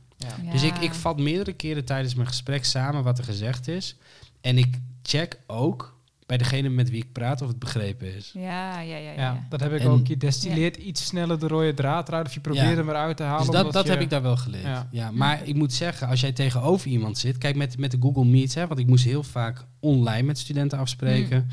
[0.44, 0.52] Ja.
[0.52, 3.96] Dus ik, ik vat meerdere keren tijdens mijn gesprek samen wat er gezegd is.
[4.42, 8.32] En ik check ook bij degene met wie ik praat of het begrepen is.
[8.34, 8.98] Ja, ja, ja.
[8.98, 9.46] ja, Ja, ja.
[9.50, 10.08] dat heb ik En- ook.
[10.08, 12.76] Je destilleert iets sneller de rode draad eruit of je probeert Ja.
[12.76, 13.46] hem eruit te halen.
[13.46, 14.64] Dus dat, dat je- heb ik daar wel geleerd.
[14.64, 14.88] Ja.
[14.92, 15.12] Ja.
[15.12, 17.38] maar ik moet zeggen, als jij tegenover iemand zit...
[17.38, 20.78] Kijk, met, met de Google Meet, hè, want ik moest heel vaak online met studenten
[20.78, 21.38] afspreken.
[21.44, 21.50] Mm.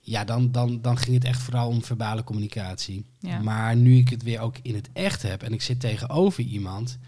[0.00, 3.04] Ja, dan, dan, dan ging het echt vooral om verbale communicatie.
[3.20, 3.38] Ja.
[3.42, 6.98] Maar nu ik het weer ook in het echt heb en ik zit tegenover iemand...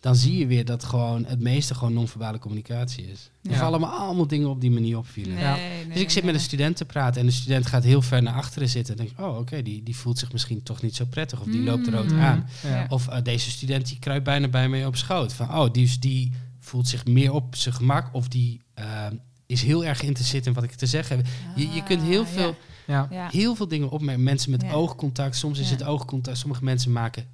[0.00, 3.30] dan zie je weer dat gewoon het meeste gewoon non-verbale communicatie is.
[3.42, 3.58] Er Ja.
[3.58, 5.34] vallen me allemaal dingen op die me niet opvielen.
[5.34, 5.54] Nee, Ja.
[5.54, 8.02] nee, Dus ik zit nee, met een student te praten en de student gaat heel
[8.02, 8.96] ver naar achteren zitten.
[8.96, 11.40] En denk ik, oh oké, die, die voelt zich misschien toch niet zo prettig.
[11.40, 12.20] Of die loopt er rood Mm.
[12.20, 12.46] aan.
[12.62, 12.86] Ja.
[12.88, 15.32] Of eh, deze student die kruipt bijna bij mij op schoot.
[15.32, 18.08] Van, oh, die, is- die voelt zich meer op zijn gemak.
[18.14, 19.06] Of die eh,
[19.46, 21.26] is heel erg geïnteresseerd in wat ik te zeggen heb.
[21.56, 23.08] Je, je kunt heel Ah, veel, Ja.
[23.10, 23.28] Ja.
[23.30, 24.22] heel veel dingen opmerken.
[24.24, 24.72] Mensen met Ja.
[24.72, 25.36] oogcontact.
[25.36, 25.72] Soms is Ja.
[25.76, 26.38] het oogcontact.
[26.38, 27.24] Sommige mensen maken,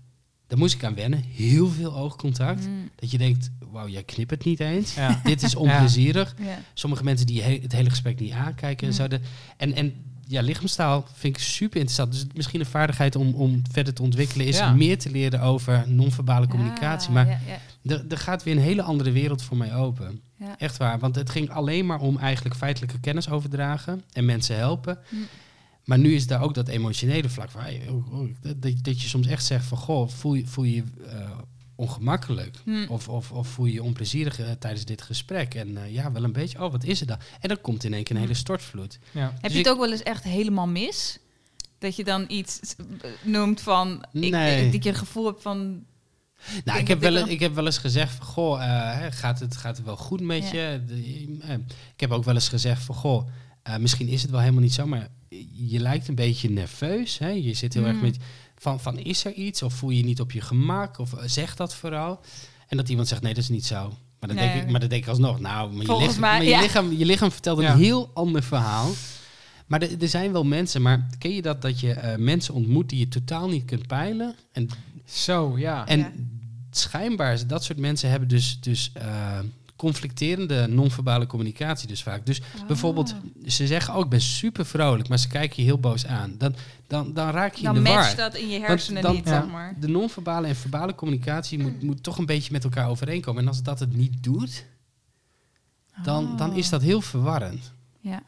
[0.46, 2.66] daar moest ik aan wennen, heel veel oogcontact.
[2.66, 4.94] Mm, Dat je denkt, wauw, jij knipt het niet eens.
[4.94, 5.20] Ja.
[5.24, 6.34] Dit is onplezierig.
[6.38, 6.58] ja.
[6.74, 8.98] Sommige mensen die he- het hele gesprek niet aankijken en Mm.
[8.98, 9.08] zo.
[9.08, 9.20] De,
[9.56, 9.94] en, en
[10.28, 12.12] ja, lichaamstaal vind ik super interessant.
[12.12, 14.72] Dus misschien een vaardigheid om, om verder te ontwikkelen is Ja.
[14.72, 17.10] meer te leren over non-verbale communicatie.
[17.10, 17.38] Maar ja,
[17.82, 18.02] ja.
[18.08, 20.20] er, gaat weer een hele andere wereld voor mij open.
[20.38, 20.54] Ja.
[20.58, 20.98] Echt waar.
[20.98, 24.98] Want het ging alleen maar om eigenlijk feitelijke kennis overdragen en mensen helpen.
[25.08, 25.16] Hm.
[25.86, 27.60] Maar nu is daar ook dat emotionele vlak van.
[27.60, 30.64] hey, oh, oh, dat, dat- dat je soms echt zegt van goh, voel je voel
[30.64, 31.30] je, je, eh,
[31.74, 32.56] ongemakkelijk.
[32.64, 32.86] Hm.
[32.88, 35.54] Of, of, of voel je je onplezierig eh, tijdens dit gesprek.
[35.54, 36.64] En eh, ja, wel een beetje.
[36.64, 37.18] Oh, wat is er dan?
[37.40, 38.28] En dan komt in één keer een Hm.
[38.28, 38.98] hele stortvloed.
[39.12, 39.20] Ja.
[39.20, 41.18] Heb Dus je het ik- ook wel eens echt helemaal mis?
[41.78, 42.60] Dat je dan iets
[43.22, 44.04] noemt van...
[44.12, 44.70] Ik, Nee.
[44.70, 45.84] Dat je het gevoel hebt van...
[46.64, 49.40] Nou, ik heb, wel, wel- ik heb wel eens gezegd van, goh, eh, hè, gaat,
[49.40, 50.70] het, gaat het wel goed met Ja.
[50.70, 50.84] je?
[50.84, 51.60] De-
[51.94, 53.28] ik heb ook wel eens gezegd van, goh,
[53.66, 55.08] eh, misschien is het wel helemaal niet zo, maar
[55.52, 57.18] je lijkt een beetje nerveus.
[57.18, 57.28] Hè?
[57.28, 58.02] Je zit heel erg Mm.
[58.02, 58.16] met,
[58.58, 59.62] van, van, is er iets?
[59.62, 60.98] Of voel je je niet op je gemak?
[60.98, 62.20] Of eh, zeg dat vooral.
[62.68, 63.88] En dat iemand zegt, nee, dat is niet zo.
[64.20, 64.48] Maar dan, Nee.
[64.52, 66.50] denk, ik, maar dan denk ik alsnog, nou, maar je, Volgens lichaam, mij, maar je,
[66.50, 66.60] ja.
[66.60, 67.76] lichaam, je lichaam vertelt een Ja.
[67.76, 68.90] heel ander verhaal.
[69.66, 72.88] Maar er, er zijn wel mensen, maar ken je dat, dat je eh, mensen ontmoet
[72.88, 74.34] die je totaal niet kunt peilen?
[74.52, 74.68] En
[75.04, 75.86] Zo, ja.
[75.86, 76.12] en Ja.
[76.70, 79.38] schijnbaar, dat soort mensen hebben dus, dus eh,
[79.76, 82.26] conflicterende non-verbale communicatie dus vaak.
[82.26, 83.48] Dus bijvoorbeeld, Ah.
[83.50, 86.34] ze zeggen ook, ik ben super vrolijk, maar ze kijken je heel boos aan.
[86.38, 86.54] Dan,
[86.86, 87.98] dan, dan raak je Dan in de war.
[87.98, 89.40] matcht dat in je hersenen dan- niet, ja.
[89.40, 89.74] zeg maar.
[89.80, 93.42] De non-verbale en verbale communicatie moet, moet toch een beetje met elkaar overeenkomen.
[93.42, 94.64] En als dat het niet doet,
[96.02, 97.72] dan, dan is dat heel verwarrend.
[98.04, 98.10] Oh.
[98.12, 98.22] Ja.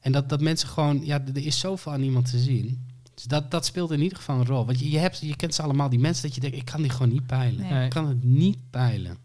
[0.00, 2.86] En dat, dat mensen gewoon, ja, er is zoveel aan iemand te zien.
[3.14, 4.66] Dus dat, dat speelt in ieder geval een rol.
[4.66, 6.82] Want je, je, hebt, je kent ze allemaal, die mensen dat je denkt, ik kan
[6.82, 7.66] die gewoon niet peilen.
[7.68, 7.84] Nee.
[7.84, 9.16] Ik kan het niet peilen.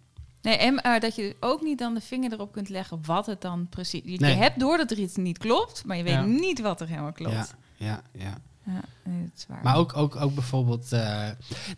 [0.45, 3.67] Nee, en dat je ook niet dan de vinger erop kunt leggen wat het dan
[3.69, 4.01] precies...
[4.05, 4.31] Je, Nee.
[4.35, 6.25] je hebt door dat er iets niet klopt, maar je weet Ja.
[6.25, 7.33] niet wat er helemaal klopt.
[7.33, 8.37] Ja, ja, ja.
[8.65, 9.59] Ja, nee, dat is waar.
[9.63, 10.91] Maar ook, ook, ook bijvoorbeeld...
[10.91, 11.27] eh,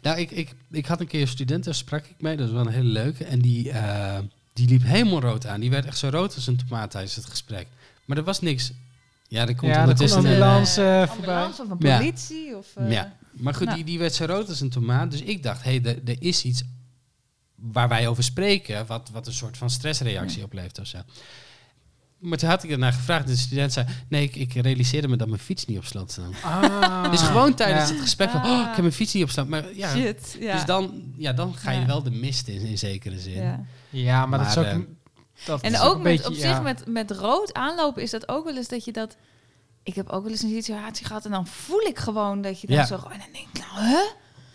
[0.01, 2.36] nou, ik, ik, ik had een keer een student, daar sprak ik mee.
[2.38, 3.26] Dat was wel een hele leuke.
[3.26, 4.18] En die, eh,
[4.53, 5.59] die liep helemaal rood aan.
[5.59, 7.68] Die werd echt zo rood als een tomaat tijdens het gesprek.
[8.05, 8.72] Maar er was niks...
[9.28, 10.20] Ja, er komt Ja, er ondertussen...
[10.20, 10.82] een ambulance.
[10.84, 11.36] Eh, voorbij.
[11.36, 11.97] ambulance of een Ja.
[11.97, 12.55] politie?
[12.57, 13.76] Of, eh, Ja, maar goed, nou.
[13.78, 15.11] die, die werd zo rood als een tomaat.
[15.11, 16.63] Dus ik dacht, hé, hey, er- er is iets
[17.58, 18.86] waar wij over spreken...
[18.86, 20.97] wat, wat een soort van stressreactie oplevert of zo.
[22.18, 23.26] Maar toen had ik ernaar gevraagd.
[23.26, 26.12] en De student zei, nee, ik, ik realiseerde me dat mijn fiets niet op slot
[26.12, 26.36] stond.
[26.43, 27.12] Ah.
[27.12, 27.93] Dus gewoon tijdens Ja.
[27.93, 29.47] het gesprek van, oh, ik heb mijn fiets niet op slot.
[29.47, 30.53] Maar ja, Shit, ja.
[30.55, 31.86] dus dan, ja, dan ga je Ja.
[31.86, 33.34] wel de mist in, in zekere zin.
[33.41, 33.66] ja.
[33.89, 34.64] Ja, maar, dat is ook...
[34.66, 34.97] eh, een-
[35.45, 36.53] dat En is ook een met, beetje, op ja.
[36.53, 39.16] zich met, met rood aanlopen is dat ook wel eens dat je dat...
[39.84, 42.68] Ik heb ook wel eens een situatie gehad en dan voel ik gewoon dat je
[42.68, 42.86] dan Ja.
[42.86, 42.95] zo...
[42.95, 44.03] En dan denk ik, nou, hè?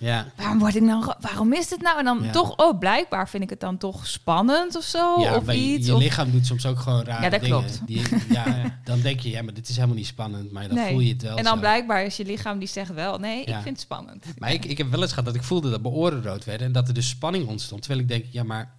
[0.03, 1.05] Ja, Waarom word ik nou...
[1.05, 1.99] ro- Waarom is dit nou?
[1.99, 2.31] En dan Ja.
[2.31, 5.21] toch, oh, blijkbaar vind ik het dan toch spannend of zo.
[5.21, 5.87] ja of je- iets.
[5.87, 7.59] je of- lichaam doet soms ook gewoon rare Ja, dat dingen.
[7.59, 7.81] klopt.
[7.87, 8.45] Die, ja,
[8.85, 10.53] dan denk je, ja, maar dit is helemaal niet spannend.
[10.53, 10.91] Maar dan Nee.
[10.91, 11.61] voel je het wel en dan zo.
[11.61, 14.25] blijkbaar is je lichaam die zegt wel, nee, ik vind het spannend.
[14.39, 16.67] Maar ik, ik heb wel eens gehad dat ik voelde dat mijn oren rood werden
[16.67, 17.81] en dat er dus spanning ontstond.
[17.83, 18.75] Terwijl ik denk, ja, maar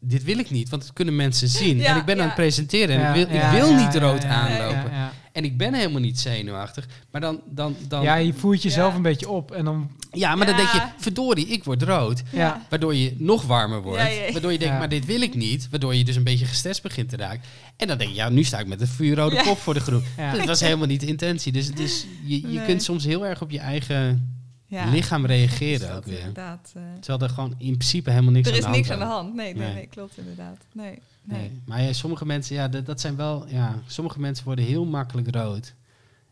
[0.00, 1.76] dit wil ik niet, want dat kunnen mensen zien.
[1.78, 2.20] Ja, en ik ben ja.
[2.22, 4.90] aan het presenteren en Ja, ik wil, ja, ik wil ja, niet ja, rood aanlopen.
[4.90, 5.12] Ja, ja.
[5.32, 6.86] En ik ben helemaal niet zenuwachtig.
[7.10, 8.96] Maar dan, dan, dan Ja, je voert jezelf Ja.
[8.96, 9.90] een beetje op en dan...
[10.12, 12.22] ja, maar dan denk je, verdorie, ik word rood.
[12.32, 13.98] Ja, Waardoor je nog warmer wordt.
[14.00, 14.32] Ja, ja, ja.
[14.32, 14.78] Waardoor je denkt, Ja.
[14.80, 15.68] maar dit wil ik niet.
[15.70, 17.40] Waardoor je dus een beetje gestrest begint te raken.
[17.76, 19.42] En dan denk je, ja, nu sta ik met een vuurrode Ja.
[19.42, 20.02] kop voor de groep.
[20.16, 20.32] Ja.
[20.32, 21.52] Dat was helemaal niet de intentie.
[21.52, 22.64] Dus, dus je, je Nee.
[22.64, 24.32] kunt soms heel erg op je eigen
[24.70, 24.90] Ja.
[24.90, 26.18] lichaam Is reageren dat ook weer.
[26.18, 26.72] Inderdaad.
[26.74, 26.82] eh.
[27.00, 29.14] Terwijl er gewoon in principe helemaal niks er aan is de hand niks aan de
[29.14, 29.34] hand.
[29.34, 29.74] Nee, nee, Nee.
[29.74, 30.56] nee, klopt inderdaad.
[30.72, 31.38] Nee, nee.
[31.40, 31.60] Nee.
[31.64, 35.34] Maar ja, sommige mensen, ja, dat, dat zijn wel, ja, sommige mensen worden heel makkelijk
[35.34, 35.74] rood.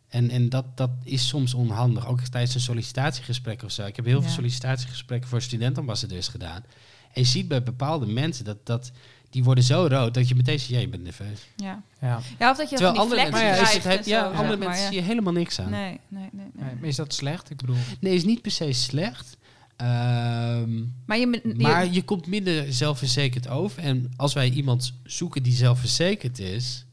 [0.09, 2.07] En, en dat, dat is soms onhandig.
[2.07, 3.87] Ook tijdens een sollicitatiegesprek of zo.
[3.87, 6.65] Ik heb heel veel sollicitatiegesprekken voor studentambassadeurs gedaan.
[7.13, 8.91] En je ziet bij bepaalde mensen dat, dat
[9.37, 11.47] die worden zo rood dat je meteen zegt, ja, je bent nerveus.
[11.57, 11.83] Ja.
[12.01, 12.21] ja.
[12.39, 14.07] ja, of dat je Terwijl van die andere vlekken mensen, Maar ja, is krijgt het,
[14.07, 15.71] ja, zo, andere mensen zie je helemaal niks aan.
[15.71, 16.47] Nee, Nee, nee, nee.
[16.55, 16.65] nee.
[16.65, 17.51] Nee, maar is dat slecht?
[17.51, 17.77] Ik bedoel...
[18.01, 19.37] is niet per se slecht.
[19.77, 23.83] Ehm, Maar je, je- maar je komt minder zelfverzekerd over.
[23.83, 26.86] En als wij iemand zoeken die zelfverzekerd is,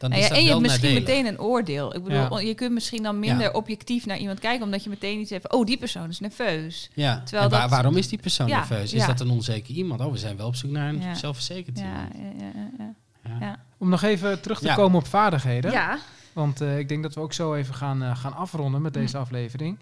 [0.00, 1.16] dan Nou is ja, dat en je wel hebt misschien nadelig.
[1.16, 1.94] meteen een oordeel.
[1.96, 2.46] Ik bedoel, Ja.
[2.46, 3.50] je kunt misschien dan minder Ja.
[3.52, 5.52] objectief naar iemand kijken, omdat je meteen iets hebt.
[5.52, 6.90] Oh, die persoon is nerveus.
[6.94, 8.92] Ja, Terwijl en waar- dat- waarom is die persoon Ja, nerveus?
[8.92, 9.06] Is ja.
[9.06, 10.00] dat een onzeker iemand?
[10.00, 11.14] Oh, we zijn wel op zoek naar een Ja.
[11.14, 12.08] zelfverzekerd Ja, iemand.
[12.38, 12.94] ja, ja, ja, ja.
[13.24, 13.46] Ja.
[13.46, 13.58] ja.
[13.78, 14.74] Om nog even terug te Ja.
[14.74, 15.72] komen op vaardigheden.
[15.72, 15.98] Ja.
[16.32, 19.16] Want eh, ik denk dat we ook zo even gaan, eh, gaan afronden met deze
[19.18, 19.78] aflevering.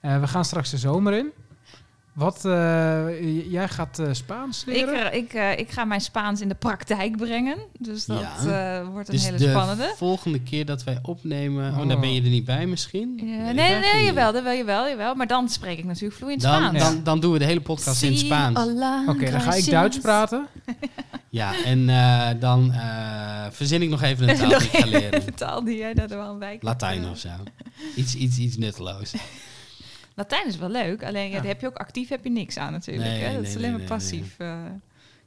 [0.00, 1.30] Eh, we gaan straks de zomer in.
[2.12, 5.10] Wat, eh, jij gaat eh, Spaans leren?
[5.10, 7.56] eh, ik, eh, ik ga mijn Spaans in de praktijk brengen.
[7.78, 8.80] Dus dat Ja.
[8.80, 9.92] eh, wordt een Dus hele de spannende.
[9.96, 11.72] volgende keer dat wij opnemen...
[11.72, 11.88] Oh, Oh.
[11.88, 13.12] dan ben je er niet bij misschien?
[13.16, 14.14] Ja, nee, ik nee, eigenlijk nee, niet.
[14.14, 15.14] jawel, jawel, jawel, jawel.
[15.14, 16.78] Maar dan spreek ik natuurlijk vloeiend Dan, Spaans.
[16.78, 18.58] dan, dan doen we de hele podcast in Spaans.
[19.08, 19.70] Oké, dan ga ik.
[19.70, 20.46] Duits praten.
[21.28, 25.22] Ja, en eh, dan eh, verzin ik nog even een taal die ik ga leren.
[25.22, 26.62] Vertaal die jij daar wel een wijk.
[26.62, 27.28] Latijn of zo.
[27.96, 29.12] Iets, iets, iets nutteloos.
[30.14, 31.28] Latijn is wel leuk, alleen ja.
[31.28, 31.36] Ja.
[31.36, 33.06] daar heb je ook actief heb je niks aan natuurlijk.
[33.08, 33.32] Nee, hè?
[33.32, 34.34] Dat nee, is alleen nee, maar passief.
[34.38, 34.54] eh,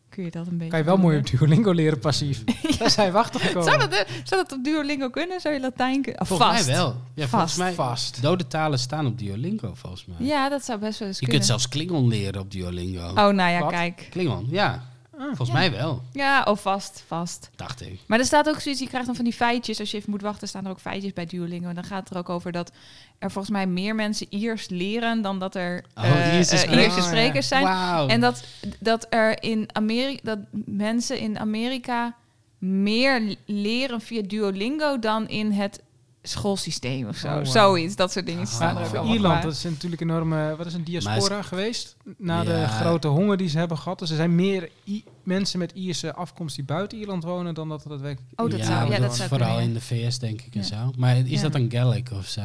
[0.10, 0.70] kun je dat een beetje.
[0.70, 2.44] Kan je wel mooi op Duolingo leren passief.
[2.80, 3.64] Daar zijn we achter gekomen.
[3.64, 5.42] Zou dat, eh, zou dat op Duolingo kunnen?
[5.42, 6.22] Zou je Latijn kunnen?
[6.22, 6.66] Ah, Volgens vast.
[6.66, 6.88] mij wel.
[7.14, 7.58] Ja, volgens Vast.
[7.58, 8.22] mij, Vast.
[8.22, 10.28] dode talen staan op Duolingo volgens mij.
[10.28, 11.46] Ja, dat zou best wel eens Je kunnen.
[11.46, 13.08] kunt zelfs Klingon leren op Duolingo.
[13.10, 13.72] Oh, nou ja, Wat?
[13.72, 14.08] kijk.
[14.10, 14.84] Klingon, ja.
[15.18, 15.54] Volgens Ja.
[15.54, 17.50] mij wel, Ja, oh, vast, vast.
[17.56, 18.00] dacht ik.
[18.08, 19.80] Maar er staat ook zoiets, je krijgt dan van die feitjes.
[19.80, 21.68] Als je even moet wachten, staan er ook feitjes bij Duolingo.
[21.70, 22.72] En dan gaat het er ook over dat
[23.20, 26.86] er volgens mij meer mensen Iers leren dan dat er Oh, eh, Ierse eh, sprekers.
[26.96, 27.68] Ierse sprekers zijn.
[28.10, 28.44] En dat,
[28.80, 32.16] dat er in Amerika, dat mensen in Amerika
[32.58, 35.82] meer leren via Duolingo dan in het
[36.30, 37.28] schoolsysteem of zo.
[37.28, 37.46] Oh, wow.
[37.46, 38.48] Zoiets, dat soort dingen.
[38.48, 40.56] staan er ook voor allemaal Ierland, dat is natuurlijk een enorme...
[40.56, 41.96] Wat is een diaspora geweest?
[42.18, 44.00] Na de grote honger die ze hebben gehad.
[44.00, 47.54] Dus er zijn meer I- mensen met Ierse afkomst die buiten Ierland wonen...
[47.54, 48.32] dan dat er daadwerkelijk...
[48.40, 50.62] Oh, dat ja, zou- ja, maar dat zou Vooral in de VS denk ik en
[50.62, 50.66] Ja.
[50.68, 50.92] zo.
[50.98, 51.42] Maar is Ja.
[51.42, 52.42] dat een Gallic of zo?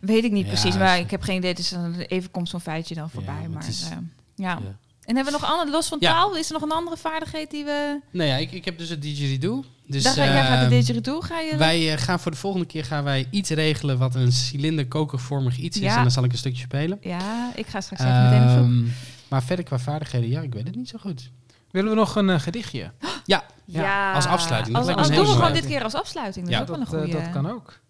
[0.00, 1.54] Weet ik niet Ja, precies, is- maar ik heb geen idee.
[1.54, 3.34] Dus dan even komt zo'n feitje dan voorbij.
[3.34, 3.96] maar het maar is- eh,
[4.34, 4.58] ja.
[5.04, 6.12] En hebben we nog andere, los van Ja.
[6.12, 8.00] taal, is er nog een andere vaardigheid die we...
[8.10, 9.64] Nou ja, ik, ik heb dus het didgeridoo.
[9.86, 11.56] Dus Daar ga, jij gaat de ehm, didgeridoo, ga je...
[11.56, 15.56] wij eh, gaan voor de volgende keer gaan wij iets regelen wat een cilinder kokervormig
[15.58, 15.94] iets is.
[15.94, 16.98] En dan zal ik een stukje spelen.
[17.00, 18.48] Ja, ik ga straks even meteen.
[18.48, 18.84] Ehm,
[19.28, 21.30] maar verder qua vaardigheden, ja, ik weet het niet zo goed.
[21.70, 22.90] Willen we nog een eh, gedichtje?
[23.24, 24.76] Ja, Ja, als afsluiting.
[24.76, 26.44] Als, Dat als doen we gewoon dit keer als afsluiting.
[26.44, 26.60] Dat Ja.
[26.62, 27.24] is ook wel Dat, een eh, goede.
[27.24, 27.80] dat kan ook.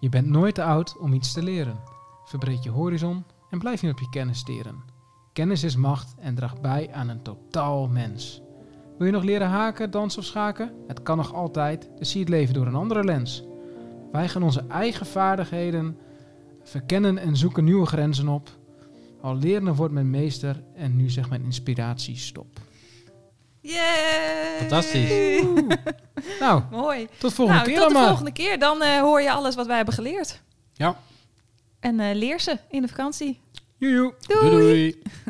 [0.00, 1.78] Je bent nooit te oud om iets te leren.
[2.24, 4.82] Verbreed je horizon en blijf niet op je kennis steren.
[5.40, 8.42] Kennis is macht en draagt bij aan een totaal mens.
[8.98, 10.72] Wil je nog leren haken, dansen of schaken?
[10.86, 13.44] Het kan nog altijd, dus zie het leven door een andere lens.
[14.12, 15.98] Wij gaan onze eigen vaardigheden
[16.62, 18.50] verkennen en zoeken nieuwe grenzen op.
[19.20, 22.60] Al leren wordt men meester en nu zegt mijn inspiratie stop.
[23.60, 24.58] Yay!
[24.58, 25.42] Fantastisch.
[26.40, 27.08] Nou, Mooi.
[27.18, 28.58] tot volgende nou, keer tot dan de volgende keer.
[28.58, 30.42] Dan eh, hoor je alles wat wij hebben geleerd.
[30.72, 30.96] Ja.
[31.80, 33.40] En eh, leer ze in de vakantie.
[33.80, 34.14] Joejoe.
[34.26, 34.50] Doei!
[34.50, 34.60] doei.
[34.60, 35.02] doei.